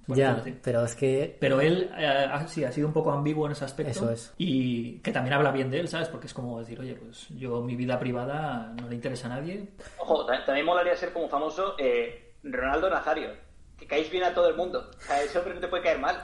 por 0.06 0.16
ya, 0.16 0.42
pero 0.62 0.84
es 0.84 0.94
que. 0.94 1.36
Pero 1.38 1.60
él 1.60 1.90
eh, 1.98 2.06
ha- 2.06 2.46
sí 2.48 2.64
ha 2.64 2.72
sido 2.72 2.86
un 2.88 2.94
poco 2.94 3.12
ambiguo 3.12 3.44
en 3.46 3.52
ese 3.52 3.64
aspecto. 3.66 3.90
Eso 3.92 4.10
es. 4.10 4.32
Y 4.38 4.98
que 5.00 5.12
también 5.12 5.34
habla 5.34 5.50
bien 5.52 5.70
de 5.70 5.80
él, 5.80 5.88
¿sabes? 5.88 6.08
Porque 6.08 6.26
es 6.28 6.34
como 6.34 6.58
decir, 6.58 6.80
oye, 6.80 6.94
pues 6.94 7.28
yo 7.30 7.60
mi 7.60 7.76
vida 7.76 7.98
privada 7.98 8.72
no 8.80 8.88
le 8.88 8.94
interesa 8.94 9.26
a 9.26 9.38
nadie. 9.38 9.68
Ojo, 9.98 10.24
ta- 10.26 10.44
también 10.46 10.64
molaría 10.66 10.96
ser 10.96 11.12
como 11.12 11.28
famoso 11.28 11.74
eh, 11.78 12.34
Ronaldo 12.42 12.88
Nazario. 12.90 13.30
Que 13.76 13.86
caéis 13.86 14.10
bien 14.10 14.24
a 14.24 14.34
todo 14.34 14.48
el 14.48 14.56
mundo. 14.56 14.90
O 14.98 15.00
sea, 15.02 15.22
ese 15.22 15.38
hombre 15.38 15.54
no 15.54 15.60
te 15.60 15.68
puede 15.68 15.82
caer 15.84 15.98
mal. 16.00 16.16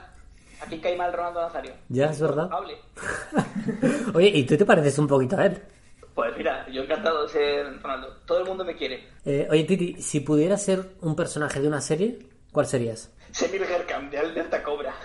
¿A 0.61 0.65
quién 0.67 0.81
cae 0.81 0.95
mal 0.95 1.13
Ronaldo 1.13 1.41
Nazario? 1.41 1.73
Ya, 1.89 2.05
es 2.07 2.21
verdad. 2.21 2.49
Oye, 4.13 4.27
¿y 4.27 4.45
tú 4.45 4.57
te 4.57 4.65
pareces 4.65 4.97
un 4.99 5.07
poquito 5.07 5.37
a 5.37 5.45
él? 5.45 5.61
Pues 6.13 6.35
mira, 6.37 6.65
yo 6.69 6.83
encantado 6.83 7.23
de 7.23 7.29
ser 7.29 7.81
Ronaldo. 7.81 8.15
Todo 8.25 8.39
el 8.39 8.45
mundo 8.45 8.63
me 8.63 8.75
quiere. 8.75 9.09
Eh, 9.25 9.47
oye, 9.51 9.65
Titi, 9.65 10.01
si 10.01 10.21
pudieras 10.21 10.63
ser 10.63 10.95
un 11.01 11.15
personaje 11.15 11.59
de 11.59 11.67
una 11.67 11.81
serie, 11.81 12.19
¿Cuál 12.55 12.67
serías? 12.67 13.11
Semir 13.31 13.65
Gerkam, 13.65 14.09
de 14.09 14.17
Alta 14.17 14.63
Cobra. 14.63 14.95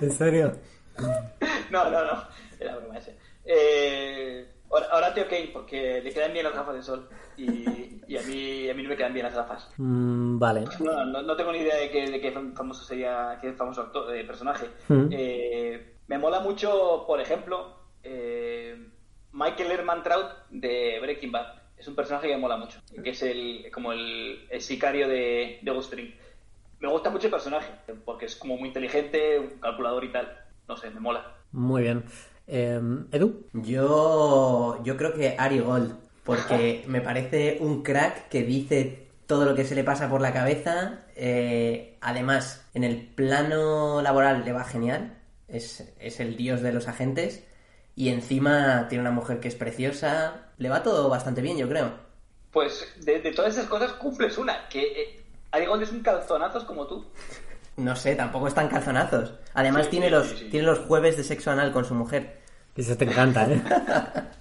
¿En 0.00 0.10
serio? 0.10 0.52
No, 1.70 1.88
no, 1.90 2.04
no. 2.04 2.24
Era 2.58 2.76
broma 2.76 2.98
ese. 2.98 3.16
Eh, 3.44 4.48
Horatio 4.68 5.28
Kane, 5.28 5.50
porque 5.52 6.00
le 6.02 6.12
quedan 6.12 6.32
bien 6.32 6.44
las 6.44 6.54
gafas 6.54 6.74
de 6.74 6.82
sol. 6.82 7.08
Y, 7.36 8.02
y 8.06 8.16
a, 8.16 8.22
mí, 8.22 8.68
a 8.68 8.74
mí 8.74 8.82
no 8.82 8.88
me 8.88 8.96
quedan 8.96 9.14
bien 9.14 9.26
las 9.26 9.34
gafas. 9.34 9.70
Mm, 9.76 10.38
vale. 10.38 10.64
No, 10.80 11.04
no, 11.04 11.22
no 11.22 11.36
tengo 11.36 11.52
ni 11.52 11.58
idea 11.58 11.76
de 11.76 11.90
qué, 11.90 12.10
de 12.10 12.20
qué 12.20 12.32
famoso 12.32 12.84
sería, 12.84 13.38
qué 13.40 13.52
famoso 13.52 13.82
actor, 13.82 14.14
eh, 14.14 14.24
personaje. 14.24 14.66
Mm. 14.88 15.08
Eh, 15.10 15.96
me 16.08 16.18
mola 16.18 16.40
mucho, 16.40 17.04
por 17.06 17.20
ejemplo, 17.20 17.76
eh, 18.02 18.90
Michael 19.32 19.70
Herman 19.70 20.02
Trout 20.02 20.30
de 20.50 20.98
Breaking 21.00 21.32
Bad. 21.32 21.62
Es 21.76 21.86
un 21.88 21.94
personaje 21.94 22.28
que 22.28 22.34
me 22.34 22.40
mola 22.40 22.56
mucho, 22.56 22.80
que 23.04 23.10
es 23.10 23.22
el 23.22 23.70
como 23.70 23.92
el, 23.92 24.46
el 24.48 24.60
sicario 24.62 25.08
de, 25.08 25.58
de 25.60 25.70
Ghost 25.72 25.92
Ring. 25.92 26.14
Me 26.80 26.88
gusta 26.88 27.10
mucho 27.10 27.26
el 27.26 27.32
personaje, 27.32 27.70
porque 28.04 28.26
es 28.26 28.36
como 28.36 28.56
muy 28.56 28.68
inteligente, 28.68 29.38
un 29.38 29.60
calculador 29.60 30.04
y 30.04 30.12
tal. 30.12 30.38
No 30.68 30.76
sé, 30.76 30.90
me 30.90 31.00
mola. 31.00 31.34
Muy 31.52 31.82
bien. 31.82 32.04
Eh, 32.46 32.80
¿Edu? 33.12 33.46
Yo, 33.52 34.80
yo 34.84 34.96
creo 34.96 35.12
que 35.14 35.34
Ari 35.38 35.60
Gold, 35.60 35.94
porque 36.24 36.84
me 36.88 37.00
parece 37.00 37.58
un 37.60 37.82
crack 37.82 38.28
que 38.28 38.42
dice 38.44 39.08
todo 39.26 39.44
lo 39.44 39.54
que 39.54 39.64
se 39.64 39.74
le 39.74 39.84
pasa 39.84 40.08
por 40.08 40.20
la 40.20 40.32
cabeza. 40.32 41.04
eh, 41.16 41.96
además, 42.00 42.64
en 42.74 42.84
el 42.84 43.06
plano 43.14 44.00
laboral 44.02 44.44
le 44.44 44.52
va 44.52 44.64
genial, 44.64 45.18
es, 45.48 45.92
es 45.98 46.20
el 46.20 46.36
dios 46.36 46.60
de 46.62 46.72
los 46.72 46.88
agentes. 46.88 47.44
Y 47.94 48.10
encima 48.10 48.88
tiene 48.88 49.02
una 49.02 49.10
mujer 49.10 49.40
que 49.40 49.48
es 49.48 49.54
preciosa. 49.54 50.50
Le 50.58 50.68
va 50.68 50.82
todo 50.82 51.08
bastante 51.08 51.40
bien, 51.40 51.56
yo 51.56 51.68
creo. 51.68 51.94
Pues 52.52 52.94
de, 53.04 53.20
de 53.20 53.32
todas 53.32 53.54
esas 53.56 53.66
cosas 53.68 53.92
cumples 53.94 54.38
una, 54.38 54.68
que 54.68 54.82
eh, 54.82 55.24
Ari 55.50 55.66
Gold 55.66 55.82
es 55.82 55.92
un 55.92 56.00
calzonazos 56.02 56.64
como 56.64 56.86
tú. 56.86 57.06
No 57.76 57.94
sé, 57.96 58.16
tampoco 58.16 58.48
están 58.48 58.68
calzonazos. 58.68 59.34
Además 59.54 59.84
Sí, 59.84 59.90
tiene 59.90 60.06
sí, 60.06 60.12
los 60.12 60.26
sí, 60.28 60.36
sí. 60.38 60.48
tiene 60.50 60.66
los 60.66 60.78
jueves 60.80 61.16
de 61.16 61.24
sexo 61.24 61.50
anal 61.50 61.72
con 61.72 61.84
su 61.84 61.94
mujer. 61.94 62.40
Eso 62.74 62.96
te 62.96 63.04
encanta, 63.04 63.44
¿eh? 63.50 63.62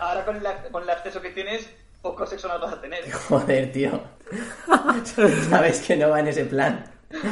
Ahora 0.00 0.24
con 0.24 0.36
el, 0.36 0.44
ac- 0.44 0.70
con 0.70 0.82
el 0.82 0.90
acceso 0.90 1.20
que 1.20 1.30
tienes, 1.30 1.68
poco 2.02 2.26
sexo 2.26 2.48
no 2.48 2.58
vas 2.58 2.74
a 2.74 2.80
tener. 2.80 3.10
Joder, 3.28 3.72
tío. 3.72 4.00
Sabes 5.48 5.80
que 5.86 5.96
no 5.96 6.10
va 6.10 6.20
en 6.20 6.28
ese 6.28 6.44
plan. 6.44 6.84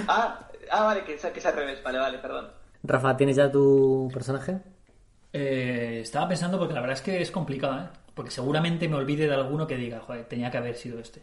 Ah, 0.08 0.48
ah 0.70 0.84
vale, 0.84 1.04
que 1.04 1.16
que 1.16 1.38
es 1.38 1.46
al 1.46 1.54
revés. 1.54 1.82
Vale, 1.82 1.98
vale, 1.98 2.18
perdón. 2.18 2.48
Rafa, 2.82 3.16
¿tienes 3.16 3.36
ya 3.36 3.50
tu 3.50 4.10
personaje? 4.12 4.60
Eh, 5.32 6.00
estaba 6.02 6.28
pensando 6.28 6.58
porque 6.58 6.74
la 6.74 6.80
verdad 6.80 6.96
es 6.96 7.02
que 7.02 7.20
es 7.22 7.30
complicado, 7.30 7.80
¿eh? 7.80 7.88
Porque 8.14 8.30
seguramente 8.30 8.88
me 8.88 8.96
olvide 8.96 9.26
de 9.26 9.34
alguno 9.34 9.66
que 9.66 9.76
diga, 9.76 10.00
joder, 10.00 10.26
tenía 10.26 10.50
que 10.50 10.58
haber 10.58 10.76
sido 10.76 10.98
este. 10.98 11.22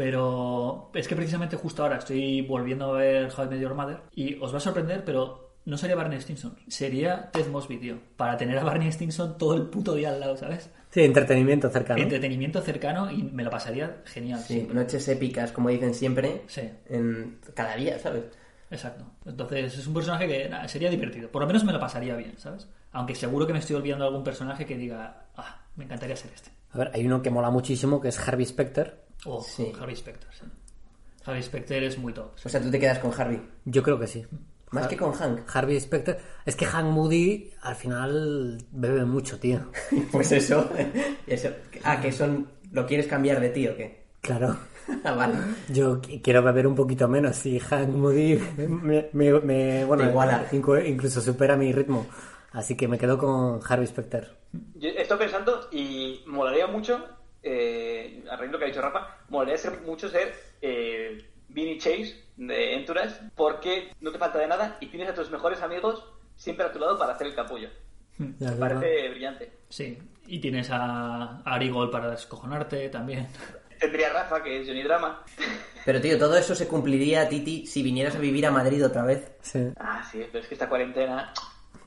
Pero 0.00 0.90
es 0.94 1.06
que 1.06 1.14
precisamente 1.14 1.58
justo 1.58 1.82
ahora 1.82 1.98
estoy 1.98 2.40
volviendo 2.40 2.94
a 2.94 2.96
ver 2.96 3.30
How 3.36 3.44
I 3.44 3.48
Met 3.48 3.60
Your 3.60 3.74
Mother 3.74 3.98
y 4.14 4.38
os 4.40 4.50
va 4.50 4.56
a 4.56 4.60
sorprender, 4.60 5.04
pero 5.04 5.50
no 5.66 5.76
sería 5.76 5.94
Barney 5.94 6.18
Stinson, 6.18 6.56
sería 6.68 7.30
Ted 7.30 7.48
Mosby, 7.48 7.76
tío. 7.76 7.98
Para 8.16 8.38
tener 8.38 8.56
a 8.56 8.64
Barney 8.64 8.90
Stinson 8.90 9.36
todo 9.36 9.54
el 9.54 9.64
puto 9.64 9.94
día 9.94 10.08
al 10.08 10.18
lado, 10.18 10.38
¿sabes? 10.38 10.70
Sí, 10.88 11.02
entretenimiento 11.02 11.68
cercano. 11.68 12.02
Entretenimiento 12.02 12.62
cercano 12.62 13.10
y 13.10 13.24
me 13.24 13.44
lo 13.44 13.50
pasaría 13.50 13.98
genial. 14.06 14.40
Sí, 14.40 14.54
siempre. 14.54 14.74
noches 14.74 15.06
épicas, 15.06 15.52
como 15.52 15.68
dicen 15.68 15.92
siempre. 15.92 16.44
Sí. 16.46 16.62
En 16.88 17.38
cada 17.52 17.76
día, 17.76 17.98
¿sabes? 17.98 18.24
Exacto. 18.70 19.04
Entonces 19.26 19.76
es 19.76 19.86
un 19.86 19.92
personaje 19.92 20.26
que 20.26 20.48
nada, 20.48 20.66
sería 20.66 20.88
divertido. 20.88 21.28
Por 21.28 21.42
lo 21.42 21.46
menos 21.46 21.62
me 21.62 21.74
lo 21.74 21.78
pasaría 21.78 22.16
bien, 22.16 22.38
¿sabes? 22.38 22.66
Aunque 22.92 23.14
seguro 23.14 23.46
que 23.46 23.52
me 23.52 23.58
estoy 23.58 23.76
olvidando 23.76 24.06
de 24.06 24.08
algún 24.08 24.24
personaje 24.24 24.64
que 24.64 24.78
diga, 24.78 25.26
ah, 25.36 25.60
me 25.76 25.84
encantaría 25.84 26.16
ser 26.16 26.30
este. 26.34 26.52
A 26.72 26.78
ver, 26.78 26.90
hay 26.94 27.04
uno 27.04 27.20
que 27.20 27.28
mola 27.28 27.50
muchísimo 27.50 28.00
que 28.00 28.08
es 28.08 28.18
Harvey 28.18 28.46
Specter. 28.46 29.09
O 29.26 29.42
Sí. 29.42 29.72
Harvey 29.78 29.96
Specter, 29.96 30.28
sí. 30.32 30.44
Harvey 31.24 31.42
Specter 31.42 31.82
es 31.84 31.98
muy 31.98 32.12
top. 32.12 32.32
O 32.44 32.48
sea, 32.48 32.60
tú 32.62 32.70
te 32.70 32.78
quedas 32.80 32.98
con 32.98 33.12
Harvey. 33.18 33.40
Yo 33.64 33.82
creo 33.82 33.98
que 33.98 34.06
sí. 34.06 34.24
Más 34.70 34.86
que 34.86 34.96
con 34.96 35.12
Hank. 35.12 35.40
Harvey 35.52 35.78
Specter. 35.80 36.18
Es 36.46 36.54
que 36.56 36.64
Hank 36.64 36.86
Moody 36.86 37.50
al 37.62 37.74
final 37.74 38.58
bebe 38.70 39.04
mucho, 39.04 39.38
tío. 39.38 39.70
Pues 40.12 40.30
eso. 40.32 40.70
eso. 41.26 41.50
Ah, 41.84 42.00
que 42.00 42.12
son. 42.12 42.48
¿Lo 42.72 42.86
quieres 42.86 43.06
cambiar 43.08 43.40
de 43.40 43.50
ti 43.50 43.66
o 43.68 43.76
qué? 43.76 44.04
Claro. 44.20 44.56
Ah, 45.04 45.12
vale. 45.12 45.34
Yo 45.68 46.00
qu- 46.02 46.20
quiero 46.20 46.42
beber 46.42 46.66
un 46.66 46.74
poquito 46.74 47.06
menos 47.06 47.46
y 47.46 47.60
Hank 47.60 47.90
Moody 47.90 48.40
me, 48.56 49.08
me- 49.12 49.40
me- 49.40 49.84
bueno, 49.84 50.08
iguala. 50.08 50.46
incluso 50.52 51.20
supera 51.20 51.56
mi 51.56 51.72
ritmo. 51.72 52.06
Así 52.52 52.76
que 52.76 52.88
me 52.88 52.98
quedo 52.98 53.16
con 53.16 53.60
Harvey 53.68 53.86
Specter. 53.86 54.36
Yo 54.74 54.88
estoy 54.88 55.16
pensando 55.18 55.68
y 55.70 56.24
molaría 56.26 56.66
mucho, 56.66 57.04
eh, 57.42 58.24
a 58.30 58.36
raíz 58.36 58.48
de 58.48 58.52
lo 58.52 58.58
que 58.58 58.64
ha 58.64 58.68
dicho 58.68 58.82
Rafa, 58.82 59.18
molaría 59.28 59.56
ser, 59.56 59.80
mucho 59.80 60.08
ser 60.08 60.34
eh, 60.60 61.24
Vinny 61.48 61.78
Chase 61.78 62.24
de 62.36 62.74
Entourage 62.74 63.16
porque 63.34 63.92
no 64.00 64.10
te 64.12 64.18
falta 64.18 64.38
de 64.38 64.48
nada 64.48 64.76
y 64.80 64.86
tienes 64.86 65.08
a 65.08 65.14
tus 65.14 65.30
mejores 65.30 65.60
amigos 65.62 66.04
siempre 66.36 66.64
a 66.66 66.72
tu 66.72 66.78
lado 66.78 66.98
para 66.98 67.12
hacer 67.12 67.26
el 67.26 67.34
capullo. 67.34 67.68
Ya, 68.38 68.50
Me 68.50 68.56
parece 68.56 69.08
brillante. 69.10 69.50
Sí. 69.68 69.98
Y 70.26 70.38
tienes 70.40 70.70
a, 70.70 71.40
a 71.40 71.42
Ari 71.44 71.70
Gold 71.70 71.90
para 71.90 72.10
descojonarte 72.10 72.88
también. 72.88 73.28
Tendría 73.80 74.10
a 74.10 74.12
Rafa, 74.12 74.42
que 74.42 74.60
es 74.60 74.68
Johnny 74.68 74.82
Drama. 74.82 75.24
Pero 75.86 76.00
tío, 76.02 76.18
todo 76.18 76.36
eso 76.36 76.54
se 76.54 76.68
cumpliría, 76.68 77.26
Titi, 77.28 77.66
si 77.66 77.82
vinieras 77.82 78.14
a 78.14 78.18
vivir 78.18 78.44
a 78.46 78.50
Madrid 78.50 78.84
otra 78.84 79.02
vez. 79.04 79.32
Sí. 79.40 79.72
Ah, 79.78 80.06
sí, 80.10 80.22
pero 80.30 80.42
es 80.42 80.48
que 80.48 80.54
esta 80.54 80.68
cuarentena... 80.68 81.32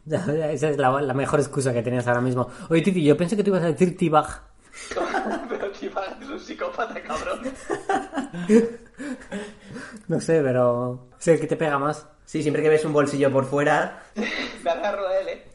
Ya, 0.06 0.26
ya, 0.26 0.52
esa 0.52 0.70
es 0.70 0.78
la, 0.78 1.02
la 1.02 1.14
mejor 1.14 1.40
excusa 1.40 1.72
que 1.72 1.84
tenías 1.84 2.08
ahora 2.08 2.20
mismo. 2.20 2.50
Oye, 2.70 2.82
Titi, 2.82 3.04
yo 3.04 3.16
pensé 3.16 3.38
que 3.38 3.44
tú 3.44 3.52
ibas 3.52 3.64
a 3.64 3.68
decir 3.68 3.96
T-Bag. 3.96 4.53
pero 5.50 5.72
tío, 5.72 5.92
es 6.22 6.30
un 6.30 6.40
psicópata, 6.40 7.02
cabrón. 7.02 7.42
No 10.08 10.20
sé, 10.20 10.42
pero 10.44 11.10
sé 11.18 11.40
que 11.40 11.48
te 11.48 11.56
pega 11.56 11.80
más. 11.80 12.08
Sí, 12.25 12.42
siempre 12.42 12.62
que 12.62 12.70
ves 12.70 12.86
un 12.86 12.94
bolsillo 12.94 13.32
por 13.32 13.46
fuera. 13.46 14.04
Me 14.63 14.70
agarro 14.70 15.08
a 15.08 15.18
él, 15.20 15.28
¿eh? 15.30 15.48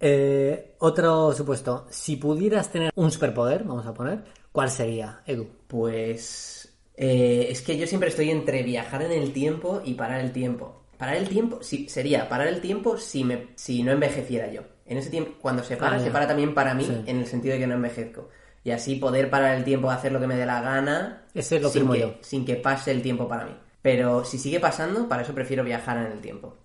Eh, 0.00 0.74
otro 0.78 1.32
supuesto. 1.32 1.86
Si 1.90 2.16
pudieras 2.16 2.70
tener 2.70 2.90
un 2.96 3.10
superpoder, 3.10 3.64
vamos 3.64 3.86
a 3.86 3.94
poner, 3.94 4.24
¿cuál 4.52 4.70
sería, 4.70 5.22
Edu? 5.26 5.48
Pues. 5.66 6.74
eh, 6.96 7.46
es 7.50 7.62
que 7.62 7.76
yo 7.76 7.86
siempre 7.86 8.08
estoy 8.10 8.30
entre 8.30 8.62
viajar 8.62 9.02
en 9.02 9.12
el 9.12 9.32
tiempo 9.32 9.80
y 9.84 9.94
parar 9.94 10.20
el 10.20 10.32
tiempo. 10.32 10.84
Parar 10.96 11.16
el 11.16 11.28
tiempo, 11.28 11.62
sí, 11.62 11.88
sería 11.88 12.28
parar 12.28 12.46
el 12.48 12.60
tiempo 12.60 12.96
si, 12.98 13.24
me, 13.24 13.48
si 13.56 13.82
no 13.82 13.92
envejeciera 13.92 14.50
yo. 14.50 14.62
En 14.86 14.98
ese 14.98 15.10
tiempo, 15.10 15.32
cuando 15.40 15.62
se 15.62 15.76
para, 15.76 15.96
Ah, 15.96 16.00
se 16.00 16.10
para 16.10 16.26
también 16.26 16.54
para 16.54 16.74
mí, 16.74 16.84
Sí. 16.84 17.02
en 17.06 17.18
el 17.18 17.26
sentido 17.26 17.54
de 17.54 17.60
que 17.60 17.66
no 17.66 17.74
envejezco. 17.74 18.28
Y 18.62 18.70
así 18.70 18.96
poder 18.96 19.30
parar 19.30 19.56
el 19.56 19.64
tiempo, 19.64 19.90
hacer 19.90 20.12
lo 20.12 20.20
que 20.20 20.26
me 20.26 20.36
dé 20.36 20.46
la 20.46 20.60
gana. 20.62 21.24
Ese 21.34 21.60
lo 21.60 21.68
sin 21.70 21.90
que, 21.90 22.00
yo. 22.00 22.14
Sin 22.20 22.44
que 22.44 22.56
pase 22.56 22.90
el 22.90 23.02
tiempo 23.02 23.28
para 23.28 23.44
mí. 23.44 23.56
Pero 23.82 24.24
si 24.24 24.38
sigue 24.38 24.60
pasando, 24.60 25.08
para 25.08 25.22
eso 25.22 25.34
prefiero 25.34 25.64
viajar 25.64 25.98
en 25.98 26.12
el 26.12 26.20
tiempo. 26.20 26.56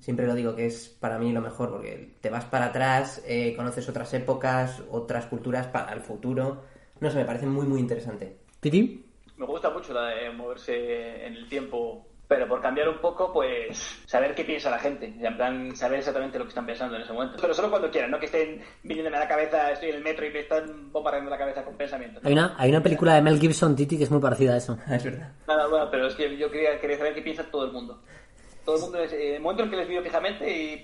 Siempre 0.00 0.26
lo 0.26 0.34
digo 0.34 0.56
que 0.56 0.64
es 0.64 0.88
para 0.88 1.18
mí 1.18 1.32
lo 1.32 1.42
mejor, 1.42 1.70
porque 1.70 2.16
te 2.22 2.30
vas 2.30 2.46
para 2.46 2.66
atrás, 2.66 3.22
eh, 3.26 3.54
conoces 3.56 3.86
otras 3.90 4.12
épocas, 4.14 4.82
otras 4.90 5.26
culturas 5.26 5.66
para 5.66 5.92
el 5.92 6.00
futuro. 6.00 6.62
No 7.00 7.10
sé, 7.10 7.18
me 7.18 7.26
parece 7.26 7.44
muy, 7.44 7.66
muy 7.66 7.80
interesante. 7.80 8.38
¿Titi? 8.60 9.04
Me 9.36 9.44
gusta 9.44 9.68
mucho 9.68 9.92
la 9.92 10.06
de 10.06 10.30
moverse 10.30 11.26
en 11.26 11.34
el 11.34 11.46
tiempo, 11.46 12.05
pero 12.28 12.48
por 12.48 12.60
cambiar 12.60 12.88
un 12.88 12.98
poco, 12.98 13.32
pues 13.32 14.02
saber 14.06 14.34
qué 14.34 14.44
piensa 14.44 14.70
la 14.70 14.78
gente, 14.78 15.14
y 15.18 15.24
en 15.24 15.36
plan 15.36 15.76
saber 15.76 16.00
exactamente 16.00 16.38
lo 16.38 16.44
que 16.44 16.50
están 16.50 16.66
pensando 16.66 16.96
en 16.96 17.02
ese 17.02 17.12
momento. 17.12 17.38
Pero 17.40 17.54
solo 17.54 17.70
cuando 17.70 17.90
quieran, 17.90 18.10
no 18.10 18.18
que 18.18 18.26
estén 18.26 18.62
viniéndome 18.82 19.16
a 19.16 19.20
la 19.20 19.28
cabeza, 19.28 19.70
estoy 19.70 19.90
en 19.90 19.96
el 19.96 20.02
metro 20.02 20.26
y 20.26 20.30
me 20.30 20.40
están 20.40 20.90
bombardeando 20.92 21.30
la 21.30 21.38
cabeza 21.38 21.64
con 21.64 21.76
pensamientos. 21.76 22.24
Hay 22.24 22.32
una, 22.32 22.54
hay 22.58 22.70
una 22.70 22.82
película 22.82 23.14
de 23.14 23.22
Mel 23.22 23.38
Gibson, 23.38 23.76
Titi, 23.76 23.96
que 23.96 24.04
es 24.04 24.10
muy 24.10 24.20
parecida 24.20 24.54
a 24.54 24.56
eso. 24.56 24.76
es 24.90 25.04
verdad. 25.04 25.32
Nada, 25.46 25.68
bueno, 25.68 25.88
pero 25.90 26.08
es 26.08 26.14
que 26.14 26.36
yo 26.36 26.50
quería, 26.50 26.80
quería 26.80 26.98
saber 26.98 27.14
qué 27.14 27.22
piensa 27.22 27.44
todo 27.44 27.64
el 27.64 27.72
mundo. 27.72 28.02
Todo 28.64 28.76
el 28.76 28.82
mundo, 28.82 28.98
es, 28.98 29.12
eh, 29.12 29.28
en 29.28 29.34
el 29.36 29.42
momento 29.42 29.62
en 29.62 29.70
que 29.70 29.76
les 29.76 29.88
veo 29.88 30.02
fijamente 30.02 30.50
y 30.50 30.82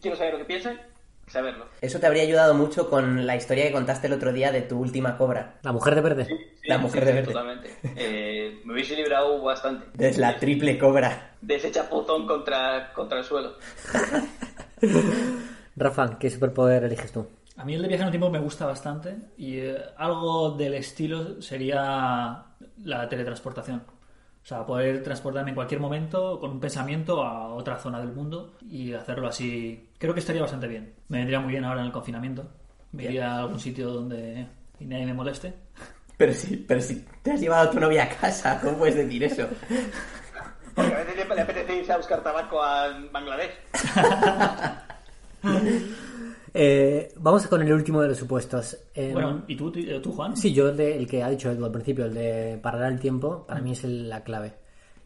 quiero 0.00 0.16
saber 0.16 0.34
lo 0.34 0.38
que 0.38 0.44
piensan, 0.44 0.80
saberlo. 1.26 1.66
Eso 1.80 1.98
te 2.00 2.06
habría 2.06 2.22
ayudado 2.22 2.54
mucho 2.54 2.88
con 2.88 3.26
la 3.26 3.36
historia 3.36 3.64
que 3.64 3.72
contaste 3.72 4.06
el 4.06 4.12
otro 4.12 4.32
día 4.32 4.52
de 4.52 4.62
tu 4.62 4.78
última 4.78 5.16
cobra. 5.16 5.58
La 5.62 5.72
mujer 5.72 5.94
de 5.94 6.00
verde. 6.00 6.24
Sí, 6.26 6.34
La 6.68 6.78
mujer 6.78 7.00
sí, 7.02 7.06
de 7.06 7.12
sí, 7.12 7.16
verde. 7.16 7.32
Totalmente. 7.32 7.70
Eh, 7.96 8.60
me 8.64 8.72
hubiese 8.74 8.96
librado 8.96 9.42
bastante. 9.42 9.86
De 9.94 10.16
la 10.18 10.38
triple 10.38 10.78
cobra. 10.78 11.32
De 11.40 11.56
ese 11.56 11.70
chapuzón 11.70 12.26
contra, 12.26 12.92
contra 12.92 13.18
el 13.18 13.24
suelo. 13.24 13.54
Rafa, 15.76 16.18
¿qué 16.18 16.30
superpoder 16.30 16.84
eliges 16.84 17.12
tú? 17.12 17.26
A 17.56 17.64
mí 17.64 17.74
el 17.74 17.82
de 17.82 17.88
viaje 17.88 18.02
en 18.02 18.08
el 18.08 18.12
tiempo 18.12 18.30
me 18.30 18.40
gusta 18.40 18.66
bastante 18.66 19.16
y 19.36 19.58
eh, 19.58 19.76
algo 19.96 20.52
del 20.52 20.74
estilo 20.74 21.40
sería 21.40 22.44
la 22.82 23.08
teletransportación. 23.08 23.82
O 24.44 24.46
sea, 24.46 24.66
poder 24.66 25.02
transportarme 25.02 25.52
en 25.52 25.54
cualquier 25.54 25.80
momento 25.80 26.38
con 26.38 26.50
un 26.50 26.60
pensamiento 26.60 27.24
a 27.24 27.54
otra 27.54 27.78
zona 27.78 27.98
del 27.98 28.12
mundo 28.12 28.52
y 28.68 28.92
hacerlo 28.92 29.26
así. 29.26 29.88
Creo 29.96 30.12
que 30.12 30.20
estaría 30.20 30.42
bastante 30.42 30.68
bien. 30.68 30.92
Me 31.08 31.16
vendría 31.16 31.40
muy 31.40 31.52
bien 31.52 31.64
ahora 31.64 31.80
en 31.80 31.86
el 31.86 31.92
confinamiento. 31.92 32.46
Me 32.92 33.04
iría 33.04 33.32
a 33.32 33.38
algún 33.38 33.58
sitio 33.58 33.88
donde 33.88 34.46
y 34.78 34.84
nadie 34.84 35.06
me 35.06 35.14
moleste. 35.14 35.54
Pero 36.18 36.34
si, 36.34 36.58
pero 36.58 36.82
si 36.82 37.06
te 37.22 37.32
has 37.32 37.40
llevado 37.40 37.68
a 37.68 37.70
tu 37.70 37.80
novia 37.80 38.04
a 38.04 38.08
casa, 38.10 38.60
¿cómo 38.60 38.76
puedes 38.76 38.96
decir 38.96 39.24
eso? 39.24 39.48
Porque 40.74 40.92
a 40.92 40.98
veces 40.98 41.16
le, 41.16 41.34
le 41.34 41.40
apetece 41.40 41.76
irse 41.76 41.92
a 41.92 41.96
buscar 41.96 42.22
tabaco 42.22 42.62
a 42.62 42.88
Bangladesh. 43.10 43.52
Eh, 46.56 47.12
vamos 47.16 47.46
con 47.48 47.60
el 47.62 47.72
último 47.72 48.00
de 48.00 48.08
los 48.08 48.18
supuestos. 48.18 48.76
Eh, 48.94 49.10
Bueno, 49.12 49.42
¿y 49.48 49.56
tú, 49.56 49.72
tú, 49.72 49.80
tú, 50.00 50.12
Juan? 50.12 50.36
Sí, 50.36 50.52
yo 50.54 50.68
el, 50.68 50.76
de- 50.76 50.96
el 50.96 51.06
que 51.08 51.22
ha 51.22 51.28
dicho 51.28 51.50
Edu 51.50 51.64
al 51.64 51.72
principio, 51.72 52.04
el 52.04 52.14
de 52.14 52.58
parar 52.62 52.92
el 52.92 53.00
tiempo, 53.00 53.44
para 53.46 53.60
mí 53.60 53.72
es 53.72 53.82
el- 53.84 54.08
la 54.08 54.22
clave. 54.22 54.54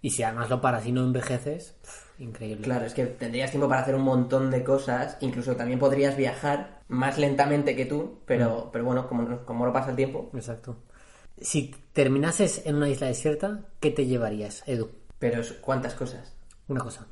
Y 0.03 0.11
si 0.11 0.23
además 0.23 0.51
lo 0.51 0.61
paras 0.61 0.87
y 0.87 0.93
no 0.93 1.03
envejeces, 1.03 1.75
pff, 1.83 2.21
increíble. 2.21 2.63
Claro, 2.65 2.85
es 2.85 2.93
que 2.95 3.07
tendrías 3.07 3.51
tiempo 3.51 3.67
para 3.69 3.81
hacer 3.81 3.95
un 3.95 4.03
montón 4.03 4.51
de 4.51 4.63
cosas, 4.63 5.17
incluso 5.21 5.57
también 5.57 5.79
podrías 5.79 6.17
viajar 6.17 6.83
más 6.89 7.19
lentamente 7.19 7.75
que 7.75 7.87
tú, 7.87 8.19
pero, 8.27 8.69
pero 8.73 8.85
bueno, 8.85 9.09
como, 9.09 9.23
no- 9.23 9.45
como 9.47 9.65
no 9.67 9.73
pasa 9.73 9.91
el 9.91 9.97
tiempo. 9.97 10.31
Exacto. 10.35 10.77
Si 11.41 11.75
terminases 11.95 12.63
en 12.67 12.77
una 12.77 12.89
isla 12.91 13.07
desierta, 13.07 13.61
¿qué 13.81 13.91
te 13.91 14.07
llevarías, 14.07 14.63
Edu? 14.67 14.91
Pero 15.19 15.41
es- 15.41 15.53
¿cuántas 15.55 15.95
cosas? 15.95 16.35
Una 16.69 16.81
cosa. 16.81 17.07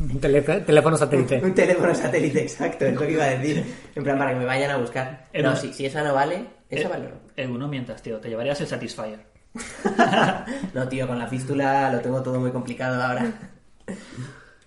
Un 0.00 0.18
telé- 0.20 0.42
teléfono 0.64 0.96
satélite. 0.96 1.40
Un 1.44 1.54
teléfono 1.54 1.94
satélite, 1.94 2.42
exacto, 2.42 2.86
es 2.86 2.94
lo 2.94 3.00
que 3.02 3.12
iba 3.12 3.24
a 3.24 3.28
decir. 3.30 3.64
En 3.94 4.02
plan, 4.02 4.16
para 4.18 4.32
que 4.32 4.38
me 4.38 4.44
vayan 4.46 4.70
a 4.70 4.76
buscar. 4.78 5.26
No, 5.34 5.42
no. 5.50 5.56
si, 5.56 5.72
si 5.72 5.84
esa 5.86 6.02
no 6.02 6.14
vale, 6.14 6.46
esa 6.68 6.86
Eh, 6.86 6.90
vale. 6.90 7.08
Edu, 7.36 7.58
no 7.58 7.68
mientas, 7.68 8.00
tío. 8.02 8.18
Te 8.18 8.28
llevarías 8.28 8.60
el 8.60 8.66
Satisfyer. 8.66 9.20
No, 10.74 10.88
tío, 10.88 11.06
con 11.06 11.18
la 11.18 11.26
fístula 11.26 11.90
lo 11.92 12.00
tengo 12.00 12.22
todo 12.22 12.38
muy 12.40 12.50
complicado 12.50 13.02
ahora. 13.02 13.26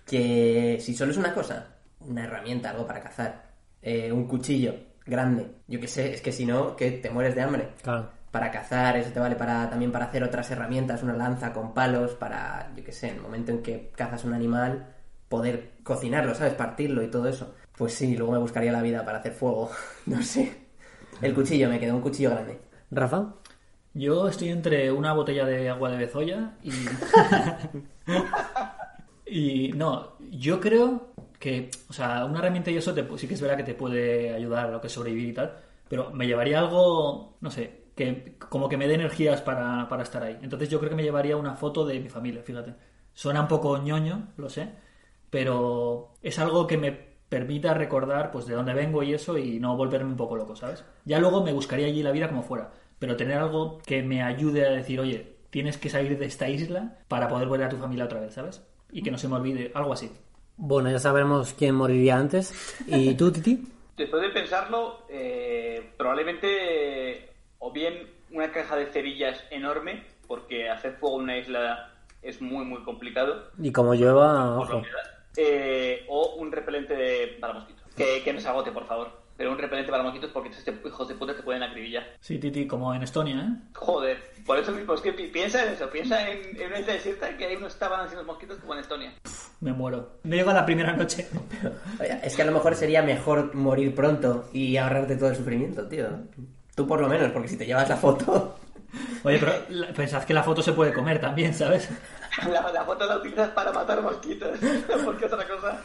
Que 0.06 0.78
si 0.80 0.94
solo 0.94 1.12
es 1.12 1.16
una 1.18 1.32
cosa, 1.34 1.66
una 2.00 2.24
herramienta, 2.24 2.70
algo 2.70 2.86
para 2.86 3.00
cazar, 3.00 3.50
eh, 3.82 4.12
un 4.12 4.26
cuchillo 4.28 4.74
grande, 5.06 5.46
yo 5.66 5.80
qué 5.80 5.88
sé, 5.88 6.14
es 6.14 6.20
que 6.20 6.32
si 6.32 6.44
no, 6.46 6.76
que 6.76 6.90
te 6.92 7.10
mueres 7.10 7.34
de 7.34 7.42
hambre. 7.42 7.68
Claro. 7.82 8.10
Para 8.30 8.50
cazar, 8.50 8.96
eso 8.96 9.10
te 9.10 9.20
vale 9.20 9.36
para 9.36 9.68
también 9.70 9.92
para 9.92 10.06
hacer 10.06 10.22
otras 10.24 10.50
herramientas, 10.50 11.02
una 11.02 11.14
lanza 11.14 11.52
con 11.52 11.72
palos, 11.72 12.12
para, 12.14 12.70
yo 12.76 12.82
qué 12.84 12.92
sé, 12.92 13.08
en 13.08 13.16
el 13.16 13.22
momento 13.22 13.52
en 13.52 13.62
que 13.62 13.92
cazas 13.96 14.24
un 14.24 14.34
animal, 14.34 14.93
poder 15.34 15.72
cocinarlo, 15.82 16.32
¿sabes? 16.32 16.54
Partirlo 16.54 17.02
y 17.02 17.10
todo 17.10 17.28
eso. 17.28 17.54
Pues 17.76 17.92
sí, 17.92 18.16
luego 18.16 18.32
me 18.32 18.38
buscaría 18.38 18.70
la 18.70 18.82
vida 18.82 19.04
para 19.04 19.18
hacer 19.18 19.32
fuego, 19.32 19.68
no 20.06 20.22
sé. 20.22 20.64
El 21.20 21.34
cuchillo, 21.34 21.68
me 21.68 21.80
quedó 21.80 21.96
un 21.96 22.02
cuchillo 22.02 22.30
grande. 22.30 22.60
Rafa, 22.90 23.34
Yo 23.94 24.28
estoy 24.28 24.50
entre 24.50 24.92
una 24.92 25.12
botella 25.12 25.44
de 25.44 25.68
agua 25.68 25.90
de 25.90 25.96
bezoya 25.96 26.52
y. 26.62 26.70
y 29.26 29.72
no, 29.72 30.16
yo 30.30 30.60
creo 30.60 31.14
que, 31.40 31.70
o 31.88 31.92
sea, 31.92 32.24
una 32.24 32.38
herramienta 32.38 32.70
y 32.70 32.76
eso 32.76 32.94
te 32.94 33.04
sí 33.18 33.26
que 33.26 33.34
es 33.34 33.40
verdad 33.40 33.56
que 33.56 33.64
te 33.64 33.74
puede 33.74 34.32
ayudar 34.34 34.66
a 34.66 34.70
lo 34.70 34.80
que 34.80 34.86
es 34.86 34.92
sobrevivir 34.92 35.30
y 35.30 35.34
tal, 35.34 35.56
pero 35.88 36.10
me 36.12 36.26
llevaría 36.26 36.60
algo, 36.60 37.36
no 37.40 37.50
sé, 37.50 37.86
que 37.96 38.36
como 38.38 38.68
que 38.68 38.76
me 38.76 38.86
dé 38.86 38.94
energías 38.94 39.40
para, 39.40 39.88
para 39.88 40.04
estar 40.04 40.22
ahí. 40.22 40.38
Entonces 40.42 40.68
yo 40.68 40.78
creo 40.78 40.90
que 40.90 40.96
me 40.96 41.02
llevaría 41.02 41.36
una 41.36 41.54
foto 41.56 41.84
de 41.84 41.98
mi 41.98 42.08
familia, 42.08 42.42
fíjate. 42.42 42.74
Suena 43.12 43.40
un 43.42 43.48
poco 43.48 43.78
ñoño, 43.78 44.28
lo 44.36 44.48
sé, 44.48 44.70
pero 45.34 46.12
es 46.22 46.38
algo 46.38 46.64
que 46.64 46.78
me 46.78 46.92
permita 47.28 47.74
recordar 47.74 48.30
pues 48.30 48.46
de 48.46 48.54
dónde 48.54 48.72
vengo 48.72 49.02
y 49.02 49.14
eso 49.14 49.36
y 49.36 49.58
no 49.58 49.76
volverme 49.76 50.10
un 50.10 50.16
poco 50.16 50.36
loco, 50.36 50.54
¿sabes? 50.54 50.84
Ya 51.04 51.18
luego 51.18 51.42
me 51.42 51.52
buscaría 51.52 51.88
allí 51.88 52.04
la 52.04 52.12
vida 52.12 52.28
como 52.28 52.44
fuera, 52.44 52.70
pero 53.00 53.16
tener 53.16 53.38
algo 53.38 53.80
que 53.84 54.00
me 54.04 54.22
ayude 54.22 54.64
a 54.64 54.70
decir, 54.70 55.00
oye, 55.00 55.38
tienes 55.50 55.76
que 55.76 55.90
salir 55.90 56.16
de 56.20 56.26
esta 56.26 56.48
isla 56.48 56.98
para 57.08 57.26
poder 57.26 57.48
volver 57.48 57.66
a 57.66 57.68
tu 57.68 57.78
familia 57.78 58.04
otra 58.04 58.20
vez, 58.20 58.34
¿sabes? 58.34 58.64
Y 58.92 59.02
que 59.02 59.10
no 59.10 59.18
se 59.18 59.26
me 59.26 59.34
olvide, 59.34 59.72
algo 59.74 59.92
así. 59.92 60.08
bueno, 60.56 60.88
ya 60.88 61.00
sabremos 61.00 61.52
quién 61.54 61.74
moriría 61.74 62.16
antes. 62.16 62.54
¿Y 62.86 63.14
tú, 63.14 63.32
Titi? 63.32 63.60
Después 63.96 64.22
de 64.22 64.28
pensarlo, 64.28 65.04
eh, 65.08 65.94
probablemente 65.96 67.28
o 67.58 67.72
bien 67.72 68.08
una 68.30 68.52
caja 68.52 68.76
de 68.76 68.86
cerillas 68.86 69.42
enorme, 69.50 70.06
porque 70.28 70.70
hacer 70.70 70.92
fuego 70.92 71.16
en 71.16 71.24
una 71.24 71.38
isla 71.38 71.90
es 72.22 72.40
muy, 72.40 72.64
muy 72.64 72.84
complicado, 72.84 73.50
Y 73.60 73.72
como 73.72 73.94
llueva, 73.94 74.56
por 74.58 74.70
la 74.70 74.76
ojo. 74.76 74.86
Eh, 75.36 76.04
o 76.08 76.34
un 76.36 76.50
repelente 76.52 76.94
de- 76.94 77.36
para 77.40 77.54
mosquitos. 77.54 77.82
Que, 77.96 78.22
que 78.22 78.32
no 78.32 78.40
se 78.40 78.48
agote, 78.48 78.72
por 78.72 78.86
favor. 78.86 79.22
Pero 79.36 79.50
un 79.50 79.58
repelente 79.58 79.90
para 79.90 80.04
mosquitos 80.04 80.30
porque 80.30 80.50
estos 80.50 80.64
hijos 80.86 81.08
de 81.08 81.14
puta 81.16 81.34
te 81.34 81.42
pueden 81.42 81.62
acribillar. 81.64 82.04
Sí, 82.20 82.38
Titi, 82.38 82.68
como 82.68 82.94
en 82.94 83.02
Estonia, 83.02 83.34
¿eh? 83.40 83.68
Joder, 83.74 84.16
por 84.46 84.58
eso 84.58 84.70
mismo, 84.70 84.94
es 84.94 85.00
que 85.00 85.12
pi- 85.12 85.26
piensa 85.26 85.64
en 85.66 85.72
eso, 85.72 85.90
piensa 85.90 86.30
en, 86.30 86.56
en 86.60 86.66
una 86.68 86.78
isla 86.78 86.92
desierta 86.92 87.36
que 87.36 87.56
unos 87.56 87.76
tábanos 87.76 88.12
y 88.12 88.14
unos 88.14 88.26
mosquitos 88.26 88.58
como 88.58 88.74
en 88.74 88.80
Estonia. 88.80 89.12
Me 89.60 89.72
muero. 89.72 90.18
No 90.22 90.36
llego 90.36 90.50
a 90.50 90.54
la 90.54 90.64
primera 90.64 90.92
noche. 90.92 91.26
Oye, 92.00 92.20
Es 92.22 92.36
que 92.36 92.42
a 92.42 92.44
lo 92.44 92.52
mejor 92.52 92.76
sería 92.76 93.02
mejor 93.02 93.54
morir 93.56 93.92
pronto 93.92 94.48
y 94.52 94.76
ahorrarte 94.76 95.16
todo 95.16 95.30
el 95.30 95.36
sufrimiento, 95.36 95.88
tío. 95.88 96.06
Tú 96.76 96.86
por 96.86 97.00
lo 97.00 97.08
menos, 97.08 97.32
porque 97.32 97.48
si 97.48 97.56
te 97.56 97.66
llevas 97.66 97.88
la 97.88 97.96
foto... 97.96 98.56
Oye, 99.24 99.38
pero 99.40 99.52
la- 99.70 99.88
pensad 99.88 100.22
que 100.22 100.34
la 100.34 100.44
foto 100.44 100.62
se 100.62 100.72
puede 100.74 100.92
comer 100.92 101.20
también, 101.20 101.54
¿sabes? 101.54 101.88
La, 102.50 102.72
la 102.72 102.84
foto 102.84 103.06
la 103.06 103.18
utilizas 103.18 103.50
para 103.50 103.72
matar 103.72 104.02
mosquitos, 104.02 104.58
porque 105.04 105.26
otra 105.26 105.46
cosa. 105.46 105.80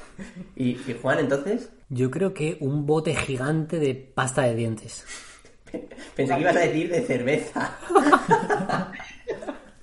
Y, 0.55 0.71
y 0.71 0.99
Juan, 1.01 1.19
entonces, 1.19 1.69
Yo 1.89 2.09
creo 2.09 2.33
que 2.33 2.57
un 2.59 2.85
bote 2.85 3.15
gigante 3.15 3.79
de 3.79 3.93
pasta 3.93 4.43
de 4.43 4.55
dientes. 4.55 5.05
pensé 6.15 6.33
que 6.33 6.41
ibas 6.41 6.55
a 6.55 6.59
decir 6.59 6.89
de 6.89 7.01
cerveza. 7.01 7.77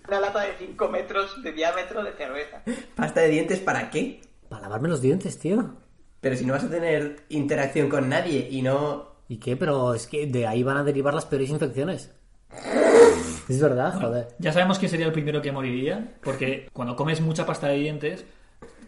Una 0.08 0.20
lata 0.20 0.40
de 0.40 0.54
5 0.58 0.88
metros 0.88 1.42
de 1.42 1.52
diámetro 1.52 2.02
de 2.02 2.12
cerveza. 2.12 2.62
¿Pasta 2.94 3.20
de 3.20 3.28
dientes 3.28 3.60
para 3.60 3.90
qué? 3.90 4.20
Para 4.48 4.62
lavarme 4.62 4.88
los 4.88 5.00
dientes, 5.00 5.38
tío. 5.38 5.76
Pero 6.20 6.36
si 6.36 6.44
no 6.44 6.52
vas 6.52 6.64
a 6.64 6.70
tener 6.70 7.24
interacción 7.28 7.88
con 7.88 8.08
nadie 8.08 8.48
y 8.50 8.62
no... 8.62 9.16
¿Y 9.28 9.38
qué? 9.38 9.56
Pero 9.56 9.94
es 9.94 10.06
que 10.06 10.26
de 10.26 10.46
ahí 10.46 10.62
van 10.62 10.76
a 10.76 10.84
derivar 10.84 11.12
las 11.12 11.26
peores 11.26 11.50
infecciones. 11.50 12.12
Es 13.48 13.60
verdad, 13.60 13.94
joder. 14.00 14.28
Ya 14.38 14.52
sabemos 14.52 14.78
quién 14.78 14.90
sería 14.90 15.06
el 15.06 15.12
primero 15.12 15.40
que 15.40 15.52
moriría, 15.52 16.14
porque 16.22 16.68
cuando 16.72 16.96
comes 16.96 17.20
mucha 17.20 17.46
pasta 17.46 17.68
de 17.68 17.76
dientes, 17.76 18.24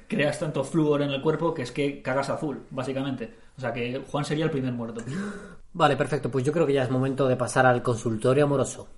creas 0.09 0.39
tanto 0.39 0.65
flúor 0.65 1.03
en 1.03 1.11
el 1.11 1.23
cuerpo 1.23 1.55
que 1.55 1.63
es 1.63 1.71
que 1.71 2.03
cagas 2.03 2.31
azul, 2.31 2.65
básicamente. 2.71 3.33
O 3.57 3.61
sea 3.61 3.73
que 3.73 4.03
Juan 4.11 4.25
sería 4.25 4.45
el 4.45 4.51
primer 4.51 4.73
muerto. 4.73 5.03
Vale, 5.73 5.97
perfecto. 5.97 6.31
Pues 6.31 6.45
yo 6.45 6.53
creo 6.53 6.67
que 6.67 6.73
ya 6.73 6.83
es 6.83 6.91
momento 6.91 7.29
de 7.29 7.37
pasar 7.37 7.67
al 7.67 7.83
consultorio 7.83 8.45
amoroso. 8.45 8.89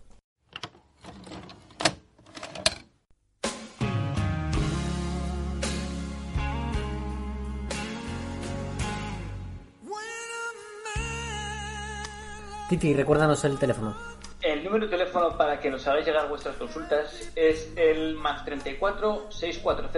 Titi, 12.71 12.95
recuérdanos 12.95 13.45
el 13.45 13.59
teléfono. 13.59 13.97
El 14.43 14.65
número 14.65 14.87
de 14.87 14.91
teléfono 14.97 15.37
para 15.37 15.61
que 15.61 15.71
nos 15.71 15.87
hagáis 15.87 16.07
llegar 16.07 16.27
vuestras 16.29 16.57
consultas 16.57 17.31
es 17.37 17.71
el 17.77 18.15
más 18.15 18.43
34 18.45 19.31
640 19.31 19.93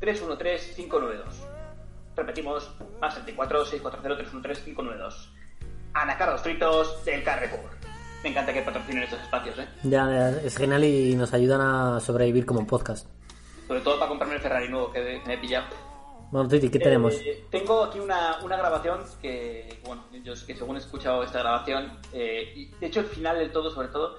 313 0.00 0.74
592. 0.74 1.46
Repetimos, 2.16 2.74
más 3.00 3.14
34 3.14 3.64
640 3.66 4.02
313 4.02 4.64
592. 4.64 5.32
Ana 5.94 6.18
Carlos 6.18 6.40
Fritos 6.40 7.04
del 7.04 7.22
Carrefour. 7.22 7.70
Me 8.24 8.30
encanta 8.30 8.52
que 8.52 8.62
patrocinen 8.62 9.04
estos 9.04 9.20
espacios, 9.20 9.58
¿eh? 9.60 9.68
Ya, 9.84 10.30
es 10.30 10.56
genial 10.56 10.82
y 10.82 11.14
nos 11.14 11.32
ayudan 11.32 11.60
a 11.60 12.00
sobrevivir 12.00 12.46
como 12.46 12.66
podcast. 12.66 13.06
Sobre 13.68 13.80
todo 13.80 13.96
para 13.96 14.08
comprarme 14.08 14.36
el 14.36 14.40
Ferrari 14.40 14.68
nuevo 14.68 14.90
que 14.90 15.22
me 15.24 15.34
he 15.34 15.38
pillado. 15.38 15.66
Bueno, 16.30 16.46
Titi, 16.48 16.70
¿qué 16.70 16.78
tenemos? 16.78 17.14
Eh, 17.14 17.46
tengo 17.50 17.84
aquí 17.84 17.98
una, 18.00 18.38
una 18.42 18.56
grabación 18.56 19.02
que, 19.22 19.80
bueno, 19.84 20.04
yo 20.22 20.34
es 20.34 20.42
que 20.44 20.54
según 20.54 20.76
he 20.76 20.78
escuchado 20.78 21.22
esta 21.22 21.38
grabación, 21.38 21.98
eh, 22.12 22.52
y 22.54 22.66
de 22.74 22.86
hecho 22.86 23.00
el 23.00 23.06
final 23.06 23.38
del 23.38 23.50
todo, 23.50 23.70
sobre 23.70 23.88
todo, 23.88 24.18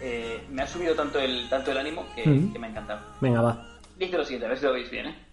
eh, 0.00 0.46
me 0.48 0.62
ha 0.62 0.66
subido 0.66 0.94
tanto 0.94 1.18
el, 1.18 1.48
tanto 1.50 1.70
el 1.70 1.78
ánimo 1.78 2.06
que, 2.14 2.26
Mm. 2.26 2.52
que 2.54 2.58
me 2.58 2.66
ha 2.68 2.70
encantado. 2.70 3.00
Venga, 3.20 3.42
va. 3.42 3.78
Dice 3.96 4.16
lo 4.16 4.24
siguiente, 4.24 4.46
a 4.46 4.48
ver 4.48 4.58
si 4.58 4.64
lo 4.64 4.72
veis 4.72 4.90
bien, 4.90 5.06
¿eh? 5.08 5.28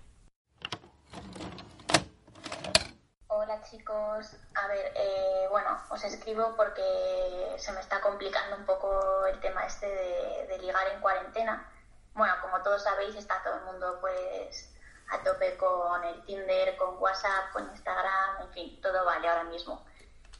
Hola 3.27 3.61
chicos, 3.63 4.35
a 4.55 4.67
ver, 4.67 4.91
eh, 4.95 5.47
bueno, 5.49 5.69
os 5.89 6.03
escribo 6.03 6.53
porque 6.57 6.83
se 7.57 7.71
me 7.71 7.79
está 7.79 8.01
complicando 8.01 8.57
un 8.57 8.65
poco 8.65 9.25
el 9.27 9.39
tema 9.39 9.65
este 9.65 9.85
de, 9.87 10.47
de 10.49 10.59
ligar 10.59 10.83
en 10.93 10.99
cuarentena. 10.99 11.71
Bueno, 12.13 12.33
como 12.41 12.61
todos 12.61 12.83
sabéis, 12.83 13.15
está 13.15 13.41
todo 13.41 13.55
el 13.55 13.63
mundo 13.63 13.97
pues 14.01 14.75
a 15.11 15.23
tope 15.23 15.57
con 15.57 16.03
el 16.03 16.23
Tinder, 16.25 16.77
con 16.77 16.97
WhatsApp, 16.99 17.51
con 17.51 17.69
Instagram, 17.69 18.41
en 18.41 18.49
fin, 18.51 18.81
todo 18.81 19.05
vale 19.05 19.27
ahora 19.27 19.43
mismo. 19.45 19.85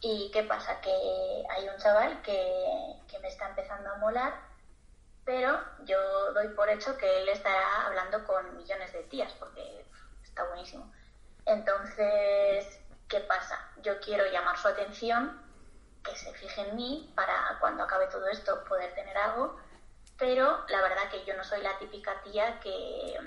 ¿Y 0.02 0.32
qué 0.32 0.44
pasa? 0.44 0.80
Que 0.82 1.44
hay 1.50 1.68
un 1.68 1.78
chaval 1.78 2.22
que, 2.22 2.96
que 3.08 3.20
me 3.20 3.28
está 3.28 3.50
empezando 3.50 3.92
a 3.92 3.98
molar, 3.98 4.34
pero 5.26 5.60
yo 5.84 6.34
doy 6.34 6.48
por 6.50 6.70
hecho 6.70 6.98
que 6.98 7.22
él 7.22 7.30
estará 7.30 7.88
hablando 7.88 8.26
con 8.26 8.56
millones 8.56 8.94
de 8.94 9.04
tías, 9.04 9.34
porque 9.34 9.86
está 10.24 10.44
buenísimo. 10.46 10.92
Entonces, 11.46 12.80
¿qué 13.08 13.20
pasa? 13.22 13.60
Yo 13.82 14.00
quiero 14.00 14.26
llamar 14.32 14.58
su 14.58 14.68
atención, 14.68 15.42
que 16.04 16.16
se 16.16 16.34
fije 16.34 16.62
en 16.62 16.76
mí 16.76 17.12
para 17.16 17.58
cuando 17.60 17.84
acabe 17.84 18.08
todo 18.08 18.28
esto 18.28 18.64
poder 18.66 18.94
tener 18.94 19.18
algo, 19.18 19.60
pero 20.18 20.66
la 20.68 20.82
verdad 20.82 21.10
que 21.10 21.26
yo 21.26 21.36
no 21.36 21.44
soy 21.44 21.62
la 21.62 21.78
típica 21.78 22.22
tía 22.24 22.60
que, 22.60 23.18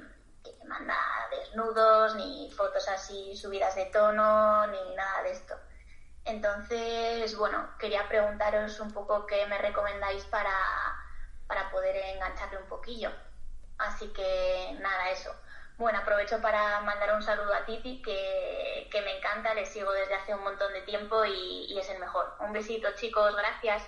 manda 0.72 0.96
desnudos, 1.30 2.14
ni 2.16 2.50
fotos 2.50 2.88
así 2.88 3.36
subidas 3.36 3.74
de 3.74 3.86
tono, 3.86 4.66
ni 4.68 4.94
nada 4.94 5.22
de 5.22 5.32
esto. 5.32 5.54
Entonces, 6.24 7.36
bueno, 7.36 7.68
quería 7.78 8.08
preguntaros 8.08 8.80
un 8.80 8.92
poco 8.92 9.26
qué 9.26 9.44
me 9.46 9.58
recomendáis 9.58 10.24
para, 10.24 10.54
para 11.46 11.70
poder 11.70 11.96
engancharle 12.14 12.58
un 12.58 12.68
poquillo. 12.68 13.10
Así 13.78 14.08
que 14.12 14.76
nada, 14.80 15.10
eso. 15.10 15.34
Bueno, 15.76 15.98
aprovecho 15.98 16.40
para 16.40 16.80
mandar 16.80 17.14
un 17.14 17.22
saludo 17.22 17.52
a 17.54 17.64
Titi, 17.64 18.00
que, 18.02 18.88
que 18.90 19.02
me 19.02 19.18
encanta, 19.18 19.52
le 19.54 19.66
sigo 19.66 19.90
desde 19.92 20.14
hace 20.14 20.34
un 20.34 20.44
montón 20.44 20.72
de 20.72 20.82
tiempo 20.82 21.24
y, 21.24 21.66
y 21.68 21.78
es 21.78 21.88
el 21.90 21.98
mejor. 21.98 22.34
Un 22.40 22.52
besito, 22.52 22.88
chicos, 22.94 23.34
gracias. 23.34 23.82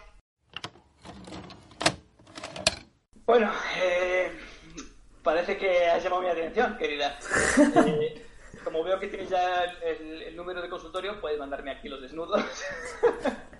Bueno, 3.26 3.50
eh, 3.76 4.38
Parece 5.24 5.56
que 5.56 5.87
has 5.87 6.04
llamado 6.04 6.22
mi 6.22 6.28
atención, 6.28 6.76
querida. 6.78 7.18
Eh, 7.87 8.22
como 8.62 8.82
veo 8.84 8.98
que 9.00 9.08
tienes 9.08 9.28
ya 9.28 9.64
el, 9.84 10.22
el 10.22 10.37
número 10.37 10.62
de 10.62 10.70
consultorio, 10.70 11.20
puedes 11.20 11.38
mandarme 11.38 11.70
aquí 11.72 11.88
los 11.88 12.00
desnudos. 12.00 12.42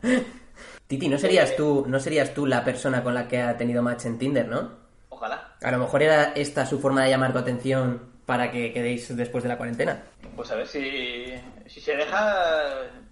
Titi, 0.87 1.09
¿no 1.09 1.19
serías 1.19 1.57
tú, 1.57 1.85
no 1.89 1.99
serías 2.01 2.33
tú 2.33 2.47
la 2.47 2.65
persona 2.65 3.03
con 3.03 3.13
la 3.15 3.27
que 3.29 3.41
ha 3.41 3.57
tenido 3.57 3.83
match 3.83 4.05
en 4.07 4.19
Tinder, 4.19 4.47
¿no? 4.47 4.71
Ojalá. 5.11 5.57
A 5.63 5.71
lo 5.71 5.79
mejor 5.79 6.03
era 6.03 6.33
esta 6.35 6.65
su 6.67 6.79
forma 6.79 7.05
de 7.05 7.11
llamar 7.11 7.33
tu 7.33 7.39
atención 7.39 8.13
para 8.27 8.51
que 8.51 8.73
quedéis 8.73 9.15
después 9.17 9.43
de 9.43 9.49
la 9.49 9.57
cuarentena. 9.59 10.03
Pues 10.37 10.51
a 10.51 10.55
ver 10.57 10.67
si, 10.67 11.35
si 11.67 11.81
se 11.81 11.97
deja 11.97 12.69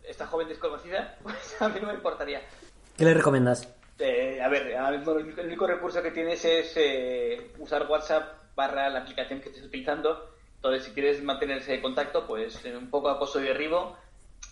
esta 0.09 0.27
joven 0.27 0.49
desconocida, 0.49 1.17
pues 1.23 1.57
a 1.61 1.69
mí 1.69 1.79
no 1.81 1.89
me 1.89 1.95
importaría. 1.95 2.41
¿Qué 2.97 3.05
le 3.05 3.15
recomiendas? 3.15 3.69
Eh, 3.99 4.41
a 4.43 4.49
ver, 4.49 4.75
ahora 4.77 4.97
mismo 4.97 5.13
el 5.13 5.25
único- 5.25 5.41
el 5.41 5.47
único 5.49 5.67
recurso 5.67 6.03
que 6.03 6.11
tienes 6.11 6.43
es 6.45 6.73
eh, 6.77 7.53
usar 7.59 7.87
WhatsApp 7.89 8.42
barra 8.55 8.89
la 8.91 9.01
aplicación 9.01 9.41
que 9.41 9.49
estés 9.49 9.65
utilizando. 9.65 10.31
Entonces, 10.57 10.85
si 10.85 10.93
quieres 10.93 11.23
mantener 11.23 11.59
ese 11.59 11.81
contacto, 11.81 12.27
pues 12.27 12.65
eh, 12.65 12.77
un 12.77 12.91
poco 12.91 13.09
acoso 13.09 13.41
y 13.41 13.45
derribo, 13.45 13.97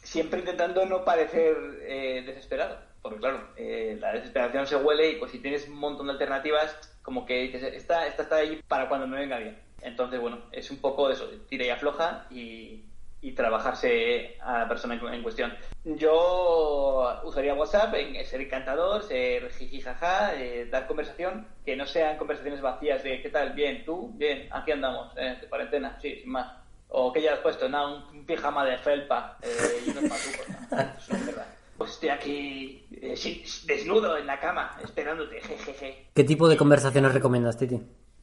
siempre 0.03 0.41
intentando 0.41 0.85
no 0.87 1.05
parecer 1.05 1.57
eh, 1.83 2.23
desesperado. 2.27 2.79
Porque 3.03 3.19
claro, 3.19 3.49
eh, 3.57 3.97
la 3.99 4.13
desesperación 4.13 4.67
se 4.67 4.77
huele 4.77 5.11
y 5.11 5.17
pues 5.17 5.31
si 5.31 5.39
tienes 5.39 5.67
un 5.69 5.77
montón 5.77 6.07
de 6.07 6.13
alternativas, 6.13 6.99
como 7.03 7.25
que 7.25 7.43
dices, 7.43 7.63
esta, 7.63 8.07
está 8.07 8.37
ahí 8.37 8.61
para 8.69 8.89
cuando 8.89 9.07
me 9.07 9.19
venga 9.19 9.39
bien. 9.39 9.59
Entonces, 9.83 10.21
bueno, 10.21 10.43
es 10.53 10.71
un 10.71 10.79
poco 10.79 11.09
de 11.09 11.15
eso, 11.15 11.27
de 11.27 11.39
tira 11.39 11.65
y 11.65 11.71
afloja 11.71 12.27
y, 12.31 12.85
y 13.23 13.33
trabajarse 13.33 14.37
a 14.41 14.61
la 14.61 14.69
persona 14.69 14.95
en, 14.95 15.15
en 15.15 15.23
cuestión. 15.23 15.53
Yo 15.85 17.21
usaría 17.25 17.55
WhatsApp 17.55 17.95
en 17.95 18.25
ser 18.25 18.41
encantador, 18.41 19.03
ser 19.03 19.51
jijijaja, 19.53 20.35
eh, 20.35 20.67
dar 20.71 20.87
conversación, 20.87 21.47
que 21.65 21.77
no 21.77 21.87
sean 21.87 22.17
conversaciones 22.17 22.61
vacías 22.61 23.03
de 23.03 23.21
¿qué 23.21 23.29
tal? 23.29 23.53
Bien, 23.53 23.85
tú, 23.85 24.13
bien, 24.15 24.49
aquí 24.51 24.73
andamos, 24.73 25.13
eh, 25.17 25.37
de 25.41 25.49
cuarentena, 25.49 25.99
sí, 26.01 26.17
sin 26.17 26.31
más. 26.31 26.53
O 26.89 27.13
que 27.13 27.23
ya 27.23 27.35
has 27.35 27.39
puesto, 27.41 27.69
nada, 27.69 27.89
un, 27.89 28.19
un 28.19 28.27
pijama 28.27 28.65
de 28.65 28.79
felpa 28.79 29.39
eh, 29.43 29.49
y 29.87 29.91
unos 29.91 30.03
¿no? 30.03 30.11
Es 30.99 31.09
una 31.09 31.19
mierda. 31.19 31.47
Pues 31.81 31.93
estoy 31.93 32.09
aquí 32.11 32.87
eh, 33.01 33.17
sí, 33.17 33.43
desnudo 33.67 34.19
en 34.19 34.27
la 34.27 34.39
cama, 34.39 34.77
esperándote, 34.85 35.41
jejeje. 35.41 36.09
¿Qué 36.15 36.25
tipo 36.25 36.47
de 36.47 36.59
conversaciones 36.59 37.15
recomiendas, 37.15 37.57
Titi? 37.57 37.81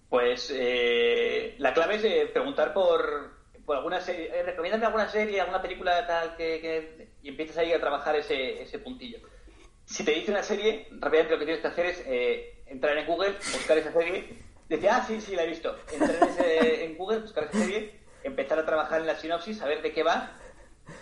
Pues 0.10 0.54
eh, 0.56 1.56
la 1.58 1.74
clave 1.74 1.96
es 1.96 2.04
eh, 2.04 2.30
preguntar 2.32 2.72
por, 2.72 3.37
por 3.68 3.76
alguna 3.76 4.00
serie. 4.00 4.32
Eh, 4.34 4.44
recomiéndame 4.44 4.86
alguna 4.86 5.10
serie, 5.10 5.42
alguna 5.42 5.62
película 5.62 6.08
tal 6.08 6.38
que, 6.38 6.62
que- 6.62 7.08
y 7.22 7.28
empiezas 7.28 7.58
ahí 7.58 7.74
a 7.74 7.80
trabajar 7.82 8.16
ese, 8.16 8.62
ese 8.62 8.80
puntillo. 8.80 9.20
Si 9.86 10.04
te 10.06 10.12
dice 10.12 10.32
una 10.32 10.42
serie, 10.42 10.88
rápidamente 11.00 11.34
lo 11.34 11.40
que 11.40 11.46
tienes 11.46 11.62
que 11.62 11.68
hacer 11.68 11.86
es 11.88 12.02
eh, 12.08 12.64
entrar 12.66 12.98
en 12.98 13.06
Google, 13.06 13.34
buscar 13.34 13.78
esa 13.78 13.92
serie, 13.92 14.40
decir, 14.70 14.90
ah, 14.90 15.04
sí, 15.06 15.20
sí, 15.20 15.36
la 15.36 15.44
he 15.44 15.48
visto. 15.48 15.76
Entrar 15.92 16.16
en, 16.16 16.30
ese- 16.30 16.86
en 16.86 16.98
Google, 16.98 17.20
buscar 17.20 17.44
esa 17.44 17.60
serie, 17.60 18.00
empezar 18.24 18.58
a 18.58 18.66
trabajar 18.66 19.02
en 19.02 19.08
la 19.08 19.16
sinopsis, 19.16 19.58
saber 19.58 19.82
de 19.82 19.92
qué 19.92 20.02
va, 20.02 20.32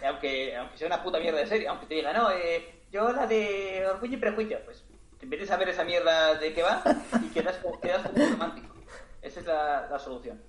aunque, 0.03 0.55
aunque 0.55 0.77
sea 0.79 0.87
una 0.87 1.03
puta 1.03 1.19
mierda 1.19 1.39
de 1.39 1.47
serie, 1.47 1.67
aunque 1.67 1.85
te 1.85 1.93
diga, 1.95 2.13
no, 2.13 2.31
eh, 2.31 2.65
yo 2.91 3.11
la 3.11 3.27
de 3.27 3.85
Orgullo 3.87 4.15
y 4.17 4.19
Prejuicio, 4.19 4.59
pues 4.65 4.83
te 5.19 5.27
metes 5.27 5.51
a 5.51 5.57
ver 5.57 5.69
esa 5.69 5.83
mierda 5.83 6.33
de 6.33 6.51
qué 6.51 6.63
va 6.63 6.81
y 7.23 7.27
quedas, 7.29 7.59
quedas 7.81 8.01
como 8.07 8.25
romántico. 8.31 8.73
Esa 9.21 9.39
es 9.39 9.45
la, 9.45 9.87
la 9.89 9.99
solución. 9.99 10.41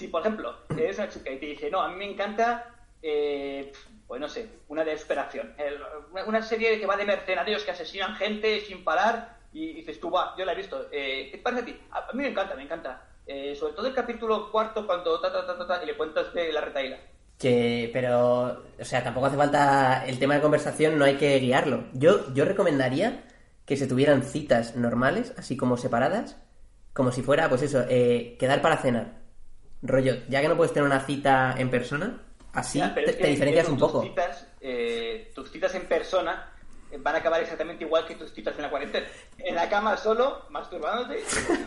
Si, 0.00 0.08
por 0.08 0.22
ejemplo, 0.22 0.56
eres 0.70 0.96
una 0.96 1.10
chica 1.10 1.30
y 1.30 1.38
te 1.38 1.44
dice, 1.44 1.70
no, 1.70 1.82
a 1.82 1.88
mí 1.88 1.94
me 1.96 2.10
encanta, 2.10 2.74
eh, 3.02 3.70
pues 4.06 4.18
no 4.18 4.30
sé, 4.30 4.48
una 4.68 4.82
de 4.82 4.96
superación. 4.96 5.52
El- 5.58 5.78
una, 6.26 6.40
serie 6.40 6.80
que 6.80 6.86
va 6.86 6.96
de 6.96 7.04
mercenarios 7.04 7.64
que 7.64 7.72
asesinan 7.72 8.14
gente 8.14 8.62
sin 8.62 8.82
parar 8.82 9.36
y 9.52 9.74
dices 9.74 10.00
tú, 10.00 10.10
va, 10.10 10.34
yo 10.38 10.46
la 10.46 10.52
he 10.54 10.56
visto. 10.56 10.86
Eh, 10.90 11.28
¿Qué 11.30 11.36
parece 11.36 11.60
a 11.60 11.64
ti? 11.66 11.80
A, 11.90 11.98
a 11.98 12.12
mí 12.14 12.22
me 12.22 12.28
encanta, 12.30 12.54
me 12.54 12.62
encanta. 12.62 13.08
Eh, 13.26 13.54
sobre 13.54 13.74
todo 13.74 13.88
el 13.88 13.92
capítulo 13.94 14.50
cuarto 14.50 14.86
cuando 14.86 15.20
ta, 15.20 15.30
ta, 15.30 15.46
ta, 15.46 15.58
ta, 15.58 15.66
ta, 15.66 15.82
y 15.82 15.86
le 15.86 15.98
cuentas 15.98 16.32
de 16.32 16.50
la 16.50 16.62
retaíla. 16.62 16.96
Que, 17.36 17.90
pero, 17.92 18.64
o 18.80 18.84
sea, 18.86 19.04
tampoco 19.04 19.26
hace 19.26 19.36
falta 19.36 20.06
el 20.06 20.18
tema 20.18 20.34
de 20.36 20.40
conversación, 20.40 20.98
no 20.98 21.04
hay 21.04 21.18
que 21.18 21.38
guiarlo. 21.40 21.84
Yo, 21.92 22.32
yo 22.32 22.46
recomendaría 22.46 23.24
que 23.66 23.76
se 23.76 23.86
tuvieran 23.86 24.22
citas 24.22 24.76
normales, 24.76 25.34
así 25.36 25.58
como 25.58 25.76
separadas, 25.76 26.38
como 26.94 27.12
si 27.12 27.20
fuera, 27.20 27.50
pues 27.50 27.60
eso, 27.60 27.84
eh, 27.90 28.38
quedar 28.38 28.62
para 28.62 28.78
cenar. 28.78 29.19
Rollo, 29.82 30.16
ya 30.28 30.40
que 30.42 30.48
no 30.48 30.56
puedes 30.56 30.72
tener 30.72 30.86
una 30.86 31.00
cita 31.00 31.54
en 31.56 31.70
persona, 31.70 32.20
así 32.52 32.78
Ya, 32.78 32.94
te, 32.94 33.04
es 33.04 33.16
que 33.16 33.22
te 33.22 33.28
diferencias 33.28 33.64
eso, 33.64 33.72
un 33.72 33.78
tus 33.78 33.88
poco. 33.88 34.02
Citas, 34.02 34.46
eh, 34.60 35.30
tus 35.34 35.50
citas 35.50 35.74
en 35.74 35.86
persona 35.86 36.52
eh, 36.90 36.98
van 37.00 37.14
a 37.14 37.18
acabar 37.18 37.40
exactamente 37.40 37.84
igual 37.84 38.06
que 38.06 38.14
tus 38.14 38.32
citas 38.32 38.54
en 38.56 38.62
la 38.62 38.70
cuarentena. 38.70 39.06
En 39.38 39.54
la 39.54 39.68
cama 39.68 39.96
solo, 39.96 40.46
masturbándote 40.50 41.22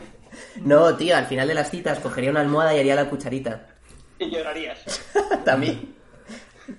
No, 0.62 0.96
tío, 0.96 1.16
al 1.16 1.26
final 1.26 1.48
de 1.48 1.54
las 1.54 1.70
citas 1.70 2.00
cogería 2.00 2.32
una 2.32 2.42
almohada 2.42 2.76
y 2.76 2.80
haría 2.80 2.96
la 2.96 3.10
cucharita. 3.10 3.68
y 4.20 4.30
llorarías. 4.30 4.80
También. 5.46 5.96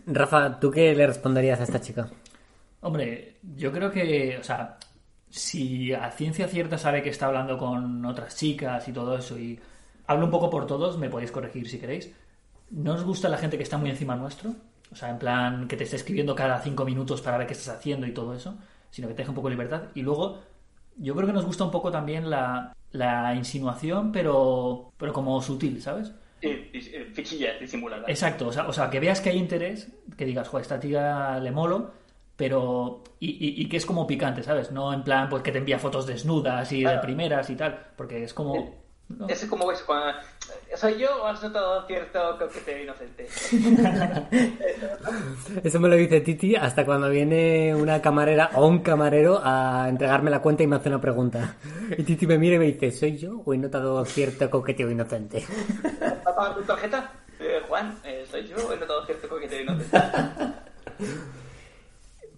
Rafa, 0.06 0.58
¿tú 0.58 0.70
qué 0.70 0.94
le 0.94 1.06
responderías 1.06 1.60
a 1.60 1.64
esta 1.64 1.80
chica? 1.80 2.08
Hombre, 2.80 3.36
yo 3.54 3.70
creo 3.72 3.90
que, 3.90 4.36
o 4.38 4.42
sea, 4.42 4.78
si 5.30 5.92
a 5.92 6.10
ciencia 6.10 6.48
cierta 6.48 6.78
sabe 6.78 7.02
que 7.02 7.10
está 7.10 7.26
hablando 7.26 7.58
con 7.58 8.04
otras 8.04 8.36
chicas 8.36 8.86
y 8.88 8.92
todo 8.92 9.16
eso 9.16 9.38
y 9.38 9.58
hablo 10.06 10.24
un 10.26 10.30
poco 10.30 10.50
por 10.50 10.66
todos, 10.66 10.98
me 10.98 11.08
podéis 11.10 11.30
corregir 11.32 11.68
si 11.68 11.78
queréis. 11.78 12.12
¿No 12.70 12.94
os 12.94 13.04
gusta 13.04 13.28
la 13.28 13.38
gente 13.38 13.56
que 13.56 13.62
está 13.62 13.78
muy 13.78 13.90
encima 13.90 14.16
nuestro? 14.16 14.54
O 14.92 14.96
sea, 14.96 15.10
en 15.10 15.18
plan, 15.18 15.68
que 15.68 15.76
te 15.76 15.84
esté 15.84 15.96
escribiendo 15.96 16.34
cada 16.34 16.60
cinco 16.60 16.84
minutos 16.84 17.20
para 17.20 17.38
ver 17.38 17.46
qué 17.46 17.52
estás 17.54 17.76
haciendo 17.76 18.06
y 18.06 18.12
todo 18.14 18.34
eso, 18.34 18.56
sino 18.90 19.08
que 19.08 19.14
te 19.14 19.18
deje 19.22 19.30
un 19.30 19.34
poco 19.36 19.48
de 19.48 19.54
libertad. 19.54 19.82
Y 19.94 20.02
luego, 20.02 20.40
yo 20.96 21.14
creo 21.14 21.26
que 21.26 21.32
nos 21.32 21.44
gusta 21.46 21.64
un 21.64 21.70
poco 21.70 21.90
también 21.90 22.30
la, 22.30 22.72
la 22.92 23.34
insinuación, 23.34 24.12
pero, 24.12 24.92
pero 24.96 25.12
como 25.12 25.40
sutil, 25.42 25.80
¿sabes? 25.82 26.12
Sí, 26.40 26.70
dis- 26.72 26.90
eh, 26.92 27.10
fichillas 27.12 27.58
disimuladas. 27.60 28.08
Exacto, 28.08 28.48
o 28.48 28.52
sea, 28.52 28.68
o 28.68 28.72
sea, 28.72 28.90
que 28.90 29.00
veas 29.00 29.20
que 29.20 29.30
hay 29.30 29.38
interés, 29.38 29.88
que 30.16 30.24
digas, 30.26 30.48
joder, 30.48 30.62
esta 30.62 30.78
tía 30.78 31.38
le 31.40 31.50
molo, 31.50 31.92
pero. 32.36 33.02
Y, 33.20 33.30
y- 33.30 33.62
y 33.62 33.68
que 33.68 33.76
es 33.78 33.86
como 33.86 34.06
picante, 34.06 34.42
¿sabes? 34.42 34.70
No 34.70 34.92
en 34.92 35.02
plan, 35.02 35.28
pues 35.28 35.42
que 35.42 35.52
te 35.52 35.58
envía 35.58 35.78
fotos 35.78 36.06
desnudas 36.06 36.70
y 36.72 36.82
de 36.84 36.98
primeras 36.98 37.48
y 37.50 37.56
tal, 37.56 37.78
porque 37.96 38.22
es 38.24 38.34
como. 38.34 38.83
¿No? 39.08 39.28
Es 39.28 39.44
como 39.46 39.66
ves 39.66 39.82
cuando... 39.82 40.18
¿Soy 40.76 40.98
yo 40.98 41.22
o 41.22 41.26
has 41.26 41.42
notado 41.42 41.86
cierto 41.86 42.36
coqueteo 42.38 42.82
inocente? 42.82 43.28
Eso 45.64 45.80
me 45.80 45.88
lo 45.88 45.94
dice 45.94 46.20
Titi 46.20 46.56
hasta 46.56 46.84
cuando 46.84 47.08
viene 47.08 47.74
una 47.74 48.02
camarera 48.02 48.50
o 48.54 48.66
un 48.66 48.80
camarero 48.80 49.40
a 49.42 49.86
entregarme 49.88 50.30
la 50.30 50.42
cuenta 50.42 50.62
y 50.62 50.66
me 50.66 50.76
hace 50.76 50.88
una 50.88 51.00
pregunta. 51.00 51.56
Y 51.96 52.02
Titi 52.02 52.26
me 52.26 52.38
mira 52.38 52.56
y 52.56 52.58
me 52.58 52.66
dice, 52.66 52.90
¿soy 52.90 53.16
yo 53.16 53.40
o 53.44 53.54
he 53.54 53.58
notado 53.58 54.04
cierto 54.04 54.50
coqueteo 54.50 54.90
inocente? 54.90 55.44
¿Va 56.26 56.30
a 56.30 56.34
pagar 56.34 56.54
tu 56.56 56.62
tarjeta? 56.62 57.12
Eh, 57.40 57.62
Juan, 57.68 57.98
eh, 58.04 58.24
soy 58.30 58.46
yo, 58.46 58.72
he 58.72 58.76
notado 58.76 59.06
cierto 59.06 59.28
coqueteo 59.28 59.62
inocente. 59.62 59.98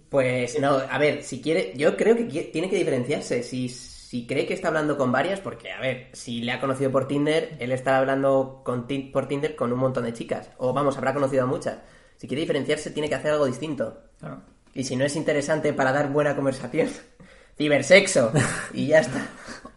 Pues 0.08 0.58
no, 0.60 0.80
a 0.88 0.98
ver, 0.98 1.22
si 1.22 1.42
quiere, 1.42 1.72
yo 1.76 1.96
creo 1.96 2.16
que 2.16 2.24
tiene 2.24 2.70
que 2.70 2.76
diferenciarse. 2.76 3.42
Si, 3.42 3.68
si 4.16 4.26
cree 4.26 4.46
que 4.46 4.54
está 4.54 4.68
hablando 4.68 4.96
con 4.96 5.12
varias, 5.12 5.40
porque, 5.40 5.70
a 5.72 5.80
ver, 5.80 6.08
si 6.14 6.40
le 6.40 6.52
ha 6.52 6.60
conocido 6.60 6.90
por 6.90 7.06
Tinder, 7.06 7.56
él 7.60 7.70
estará 7.72 7.98
hablando 7.98 8.62
con 8.64 8.86
por 9.12 9.26
Tinder 9.28 9.54
con 9.56 9.72
un 9.72 9.78
montón 9.78 10.04
de 10.04 10.12
chicas. 10.14 10.50
O 10.56 10.72
vamos, 10.72 10.96
habrá 10.96 11.12
conocido 11.12 11.42
a 11.44 11.46
muchas. 11.46 11.78
Si 12.16 12.26
quiere 12.26 12.40
diferenciarse, 12.40 12.90
tiene 12.92 13.08
que 13.10 13.14
hacer 13.14 13.32
algo 13.32 13.44
distinto. 13.44 13.98
Claro. 14.18 14.40
Y 14.72 14.84
si 14.84 14.96
no 14.96 15.04
es 15.04 15.16
interesante 15.16 15.72
para 15.74 15.92
dar 15.92 16.10
buena 16.10 16.34
conversación, 16.34 16.88
cibersexo. 17.58 18.32
Y 18.72 18.86
ya 18.86 19.00
está. 19.00 19.26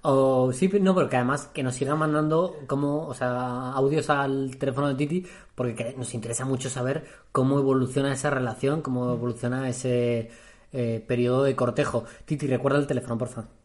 O 0.04 0.54
sí, 0.54 0.70
no, 0.80 0.94
porque 0.94 1.18
además 1.18 1.48
que 1.54 1.62
nos 1.64 1.76
sigan 1.76 1.98
mandando 1.98 2.56
como, 2.68 3.08
o 3.08 3.14
sea, 3.14 3.72
audios 3.72 4.10
al 4.10 4.56
teléfono 4.58 4.88
de 4.88 4.96
Titi, 4.96 5.28
porque 5.56 5.76
que- 5.76 5.94
nos 5.98 6.14
interesa 6.14 6.46
mucho 6.46 6.70
saber 6.70 7.04
cómo 7.34 7.60
evoluciona 7.60 8.14
esa 8.14 8.30
relación, 8.30 8.82
cómo 8.82 9.12
evoluciona 9.12 9.68
ese 9.68 10.30
eh, 10.72 11.04
periodo 11.06 11.44
de 11.44 11.56
cortejo. 11.58 12.06
Titi, 12.26 12.48
recuerda 12.48 12.80
el 12.80 12.88
teléfono, 12.88 13.18
por 13.18 13.28
favor. 13.28 13.59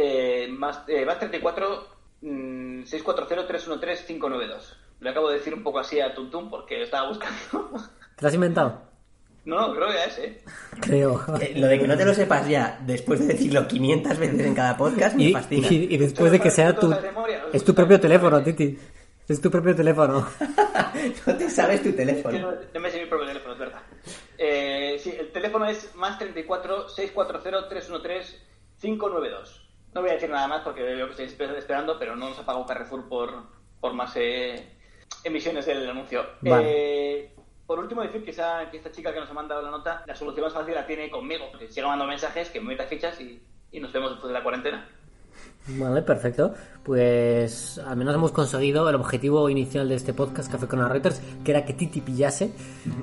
Eh, 0.00 0.46
más, 0.50 0.82
eh, 0.86 1.04
más 1.04 1.18
34 1.18 1.88
mm, 2.22 2.82
640-313-592. 2.84 4.76
Lo 5.00 5.10
acabo 5.10 5.28
de 5.30 5.38
decir 5.38 5.54
un 5.54 5.62
poco 5.62 5.78
así 5.80 6.00
a 6.00 6.14
Tuntum 6.14 6.50
porque 6.50 6.78
lo 6.78 6.84
estaba 6.84 7.08
buscando. 7.08 7.36
¿Te 8.16 8.22
lo 8.22 8.28
has 8.28 8.34
inventado? 8.34 8.82
no, 9.44 9.68
no, 9.68 9.74
creo 9.74 9.88
que 9.88 10.04
es, 10.04 10.18
¿eh? 10.18 10.42
Creo. 10.80 11.24
Eh, 11.40 11.54
Lo 11.56 11.66
de 11.68 11.78
que 11.78 11.88
no 11.88 11.96
te 11.96 12.04
lo 12.04 12.12
sepas 12.14 12.46
ya, 12.48 12.78
después 12.86 13.18
de 13.20 13.28
decirlo 13.28 13.66
500 13.66 14.18
veces 14.18 14.40
en 14.40 14.54
cada 14.54 14.76
podcast, 14.76 15.16
me 15.16 15.24
Y, 15.24 15.32
fascina. 15.32 15.66
y- 15.70 15.94
y 15.94 15.96
después 15.96 16.30
de 16.32 16.38
que 16.40 16.50
sea 16.50 16.74
tu... 16.76 16.94
Es 17.52 17.64
tu 17.64 17.74
propio 17.74 17.98
teléfono, 17.98 18.42
Titi. 18.42 18.78
Es 19.26 19.40
tu 19.40 19.50
propio 19.50 19.74
teléfono. 19.74 20.26
no 21.26 21.36
te 21.36 21.48
sabes 21.50 21.82
tu 21.82 21.88
Es 21.90 21.94
que 21.96 22.04
no, 22.04 22.10
teléfono. 22.12 22.54
no 22.74 22.80
me 22.80 22.90
sé 22.90 23.00
mi 23.00 23.06
propio 23.06 23.26
teléfono, 23.26 23.52
es 23.54 23.58
verdad. 23.58 23.80
Eh, 24.36 24.96
sí, 25.02 25.14
el 25.18 25.30
teléfono 25.32 25.66
es 25.66 25.94
más 25.96 26.18
34 26.18 26.88
640 26.90 27.68
313 27.68 28.38
592. 28.80 29.67
No 29.94 30.00
voy 30.02 30.10
a 30.10 30.14
decir 30.14 30.30
nada 30.30 30.46
más 30.46 30.62
porque 30.62 30.82
veo 30.82 31.06
que 31.06 31.12
estáis 31.12 31.36
esper- 31.38 31.56
esperando, 31.56 31.98
pero 31.98 32.14
no 32.14 32.28
nos 32.28 32.38
ha 32.38 32.44
pagado 32.44 32.66
Carrefour 32.66 33.08
por, 33.08 33.30
por 33.80 33.94
más 33.94 34.12
eh, 34.16 34.68
emisiones 35.24 35.66
del 35.66 35.88
anuncio. 35.88 36.24
Vale. 36.42 36.64
Eh, 36.66 37.34
por 37.66 37.78
último, 37.78 38.02
decir 38.02 38.24
que, 38.24 38.30
esa, 38.30 38.70
que 38.70 38.78
esta 38.78 38.90
chica 38.92 39.12
que 39.12 39.20
nos 39.20 39.30
ha 39.30 39.34
mandado 39.34 39.62
la 39.62 39.70
nota, 39.70 40.02
la 40.06 40.14
solución 40.14 40.44
más 40.44 40.54
fácil 40.54 40.74
la 40.74 40.86
tiene 40.86 41.10
conmigo, 41.10 41.46
porque 41.50 41.68
siga 41.68 41.86
mandando 41.86 42.10
mensajes, 42.10 42.48
que 42.50 42.60
me 42.60 42.68
meta 42.68 42.84
fichas 42.84 43.20
y, 43.20 43.42
y 43.72 43.80
nos 43.80 43.92
vemos 43.92 44.10
después 44.10 44.28
de 44.28 44.34
la 44.38 44.42
cuarentena. 44.42 44.88
Vale, 45.68 46.02
perfecto. 46.02 46.54
Pues 46.82 47.78
al 47.78 47.96
menos 47.96 48.14
hemos 48.14 48.32
conseguido 48.32 48.88
el 48.88 48.94
objetivo 48.94 49.48
inicial 49.50 49.88
de 49.88 49.96
este 49.96 50.14
podcast 50.14 50.50
Café 50.50 50.66
con 50.66 50.86
Reuters, 50.88 51.20
que 51.44 51.50
era 51.50 51.64
que 51.64 51.74
Titi 51.74 52.00
pillase, 52.00 52.52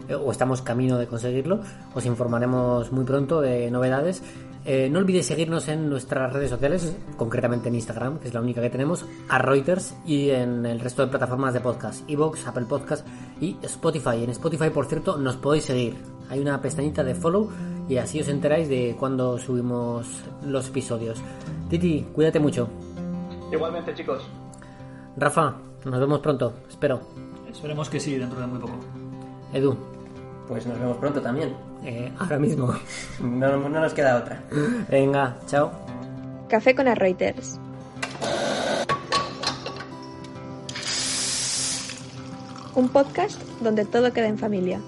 eh, 0.09 0.15
o 0.15 0.31
estamos 0.31 0.61
camino 0.63 0.97
de 0.97 1.07
conseguirlo. 1.07 1.59
Os 1.93 2.05
informaremos 2.05 2.91
muy 2.91 3.05
pronto 3.05 3.41
de 3.41 3.69
novedades. 3.69 4.23
Eh, 4.67 4.89
no 4.89 4.97
olvidéis 4.97 5.27
seguirnos 5.27 5.67
en 5.67 5.89
nuestras 5.89 6.33
redes 6.33 6.49
sociales, 6.49 6.97
concretamente 7.17 7.69
en 7.69 7.75
Instagram, 7.75 8.17
que 8.17 8.29
es 8.29 8.33
la 8.33 8.41
única 8.41 8.61
que 8.61 8.71
tenemos, 8.71 9.05
a 9.29 9.37
Reuters 9.37 9.95
y 10.07 10.31
en 10.31 10.65
el 10.65 10.79
resto 10.79 11.03
de 11.03 11.09
plataformas 11.09 11.53
de 11.53 11.59
podcast, 11.59 12.09
Evox, 12.09 12.47
Apple 12.47 12.65
Podcast 12.67 13.07
y 13.39 13.57
Spotify. 13.61 14.23
En 14.23 14.31
Spotify, 14.31 14.71
por 14.71 14.87
cierto, 14.87 15.17
nos 15.17 15.37
podéis 15.37 15.65
seguir. 15.65 15.95
Hay 16.29 16.39
una 16.39 16.59
pestañita 16.61 17.03
de 17.03 17.13
follow 17.13 17.51
y 17.87 17.97
así 17.97 18.19
os 18.19 18.27
enteráis 18.27 18.67
de 18.67 18.95
cuando 18.99 19.37
subimos 19.37 20.23
los 20.43 20.67
episodios. 20.69 21.21
Titi, 21.69 22.07
cuídate 22.13 22.39
mucho. 22.39 22.67
Igualmente, 23.51 23.93
chicos. 23.93 24.23
Rafa, 25.15 25.57
nos 25.85 25.99
vemos 25.99 26.19
pronto, 26.21 26.53
espero. 26.67 27.01
Esperemos 27.51 27.87
que 27.87 27.99
sí, 27.99 28.17
dentro 28.17 28.39
de 28.39 28.47
muy 28.47 28.59
poco. 28.59 28.79
Edu, 29.53 29.77
Pues 30.47 30.65
nos 30.67 30.77
vemos 30.79 30.97
pronto 30.97 31.21
también. 31.21 31.55
eh, 31.83 32.11
ahora 32.19 32.37
mismo. 32.39 32.73
No, 33.21 33.57
no 33.57 33.69
nos 33.81 33.93
queda 33.93 34.17
otra. 34.17 34.41
Venga, 34.89 35.37
chao. 35.47 35.71
Café 36.49 36.75
con 36.75 36.85
Reuters. 36.95 37.59
Un 42.75 42.89
podcast 42.89 43.41
donde 43.61 43.85
todo 43.85 44.11
queda 44.11 44.27
en 44.27 44.37
familia. 44.37 44.81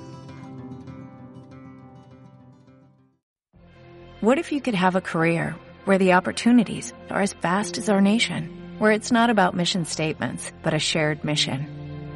What 4.21 4.37
if 4.39 4.51
you 4.51 4.61
could 4.61 4.75
have 4.75 4.95
a 4.95 5.01
career 5.01 5.55
where 5.85 5.97
the 5.97 6.13
opportunities 6.13 6.93
are 7.09 7.21
as 7.21 7.33
vast 7.33 7.77
as 7.77 7.87
our 7.87 8.01
nation, 8.01 8.49
where 8.79 8.91
it's 8.91 9.11
not 9.11 9.29
about 9.29 9.55
mission 9.55 9.85
statements, 9.85 10.51
but 10.63 10.73
a 10.73 10.79
shared 10.79 11.23
mission? 11.23 11.65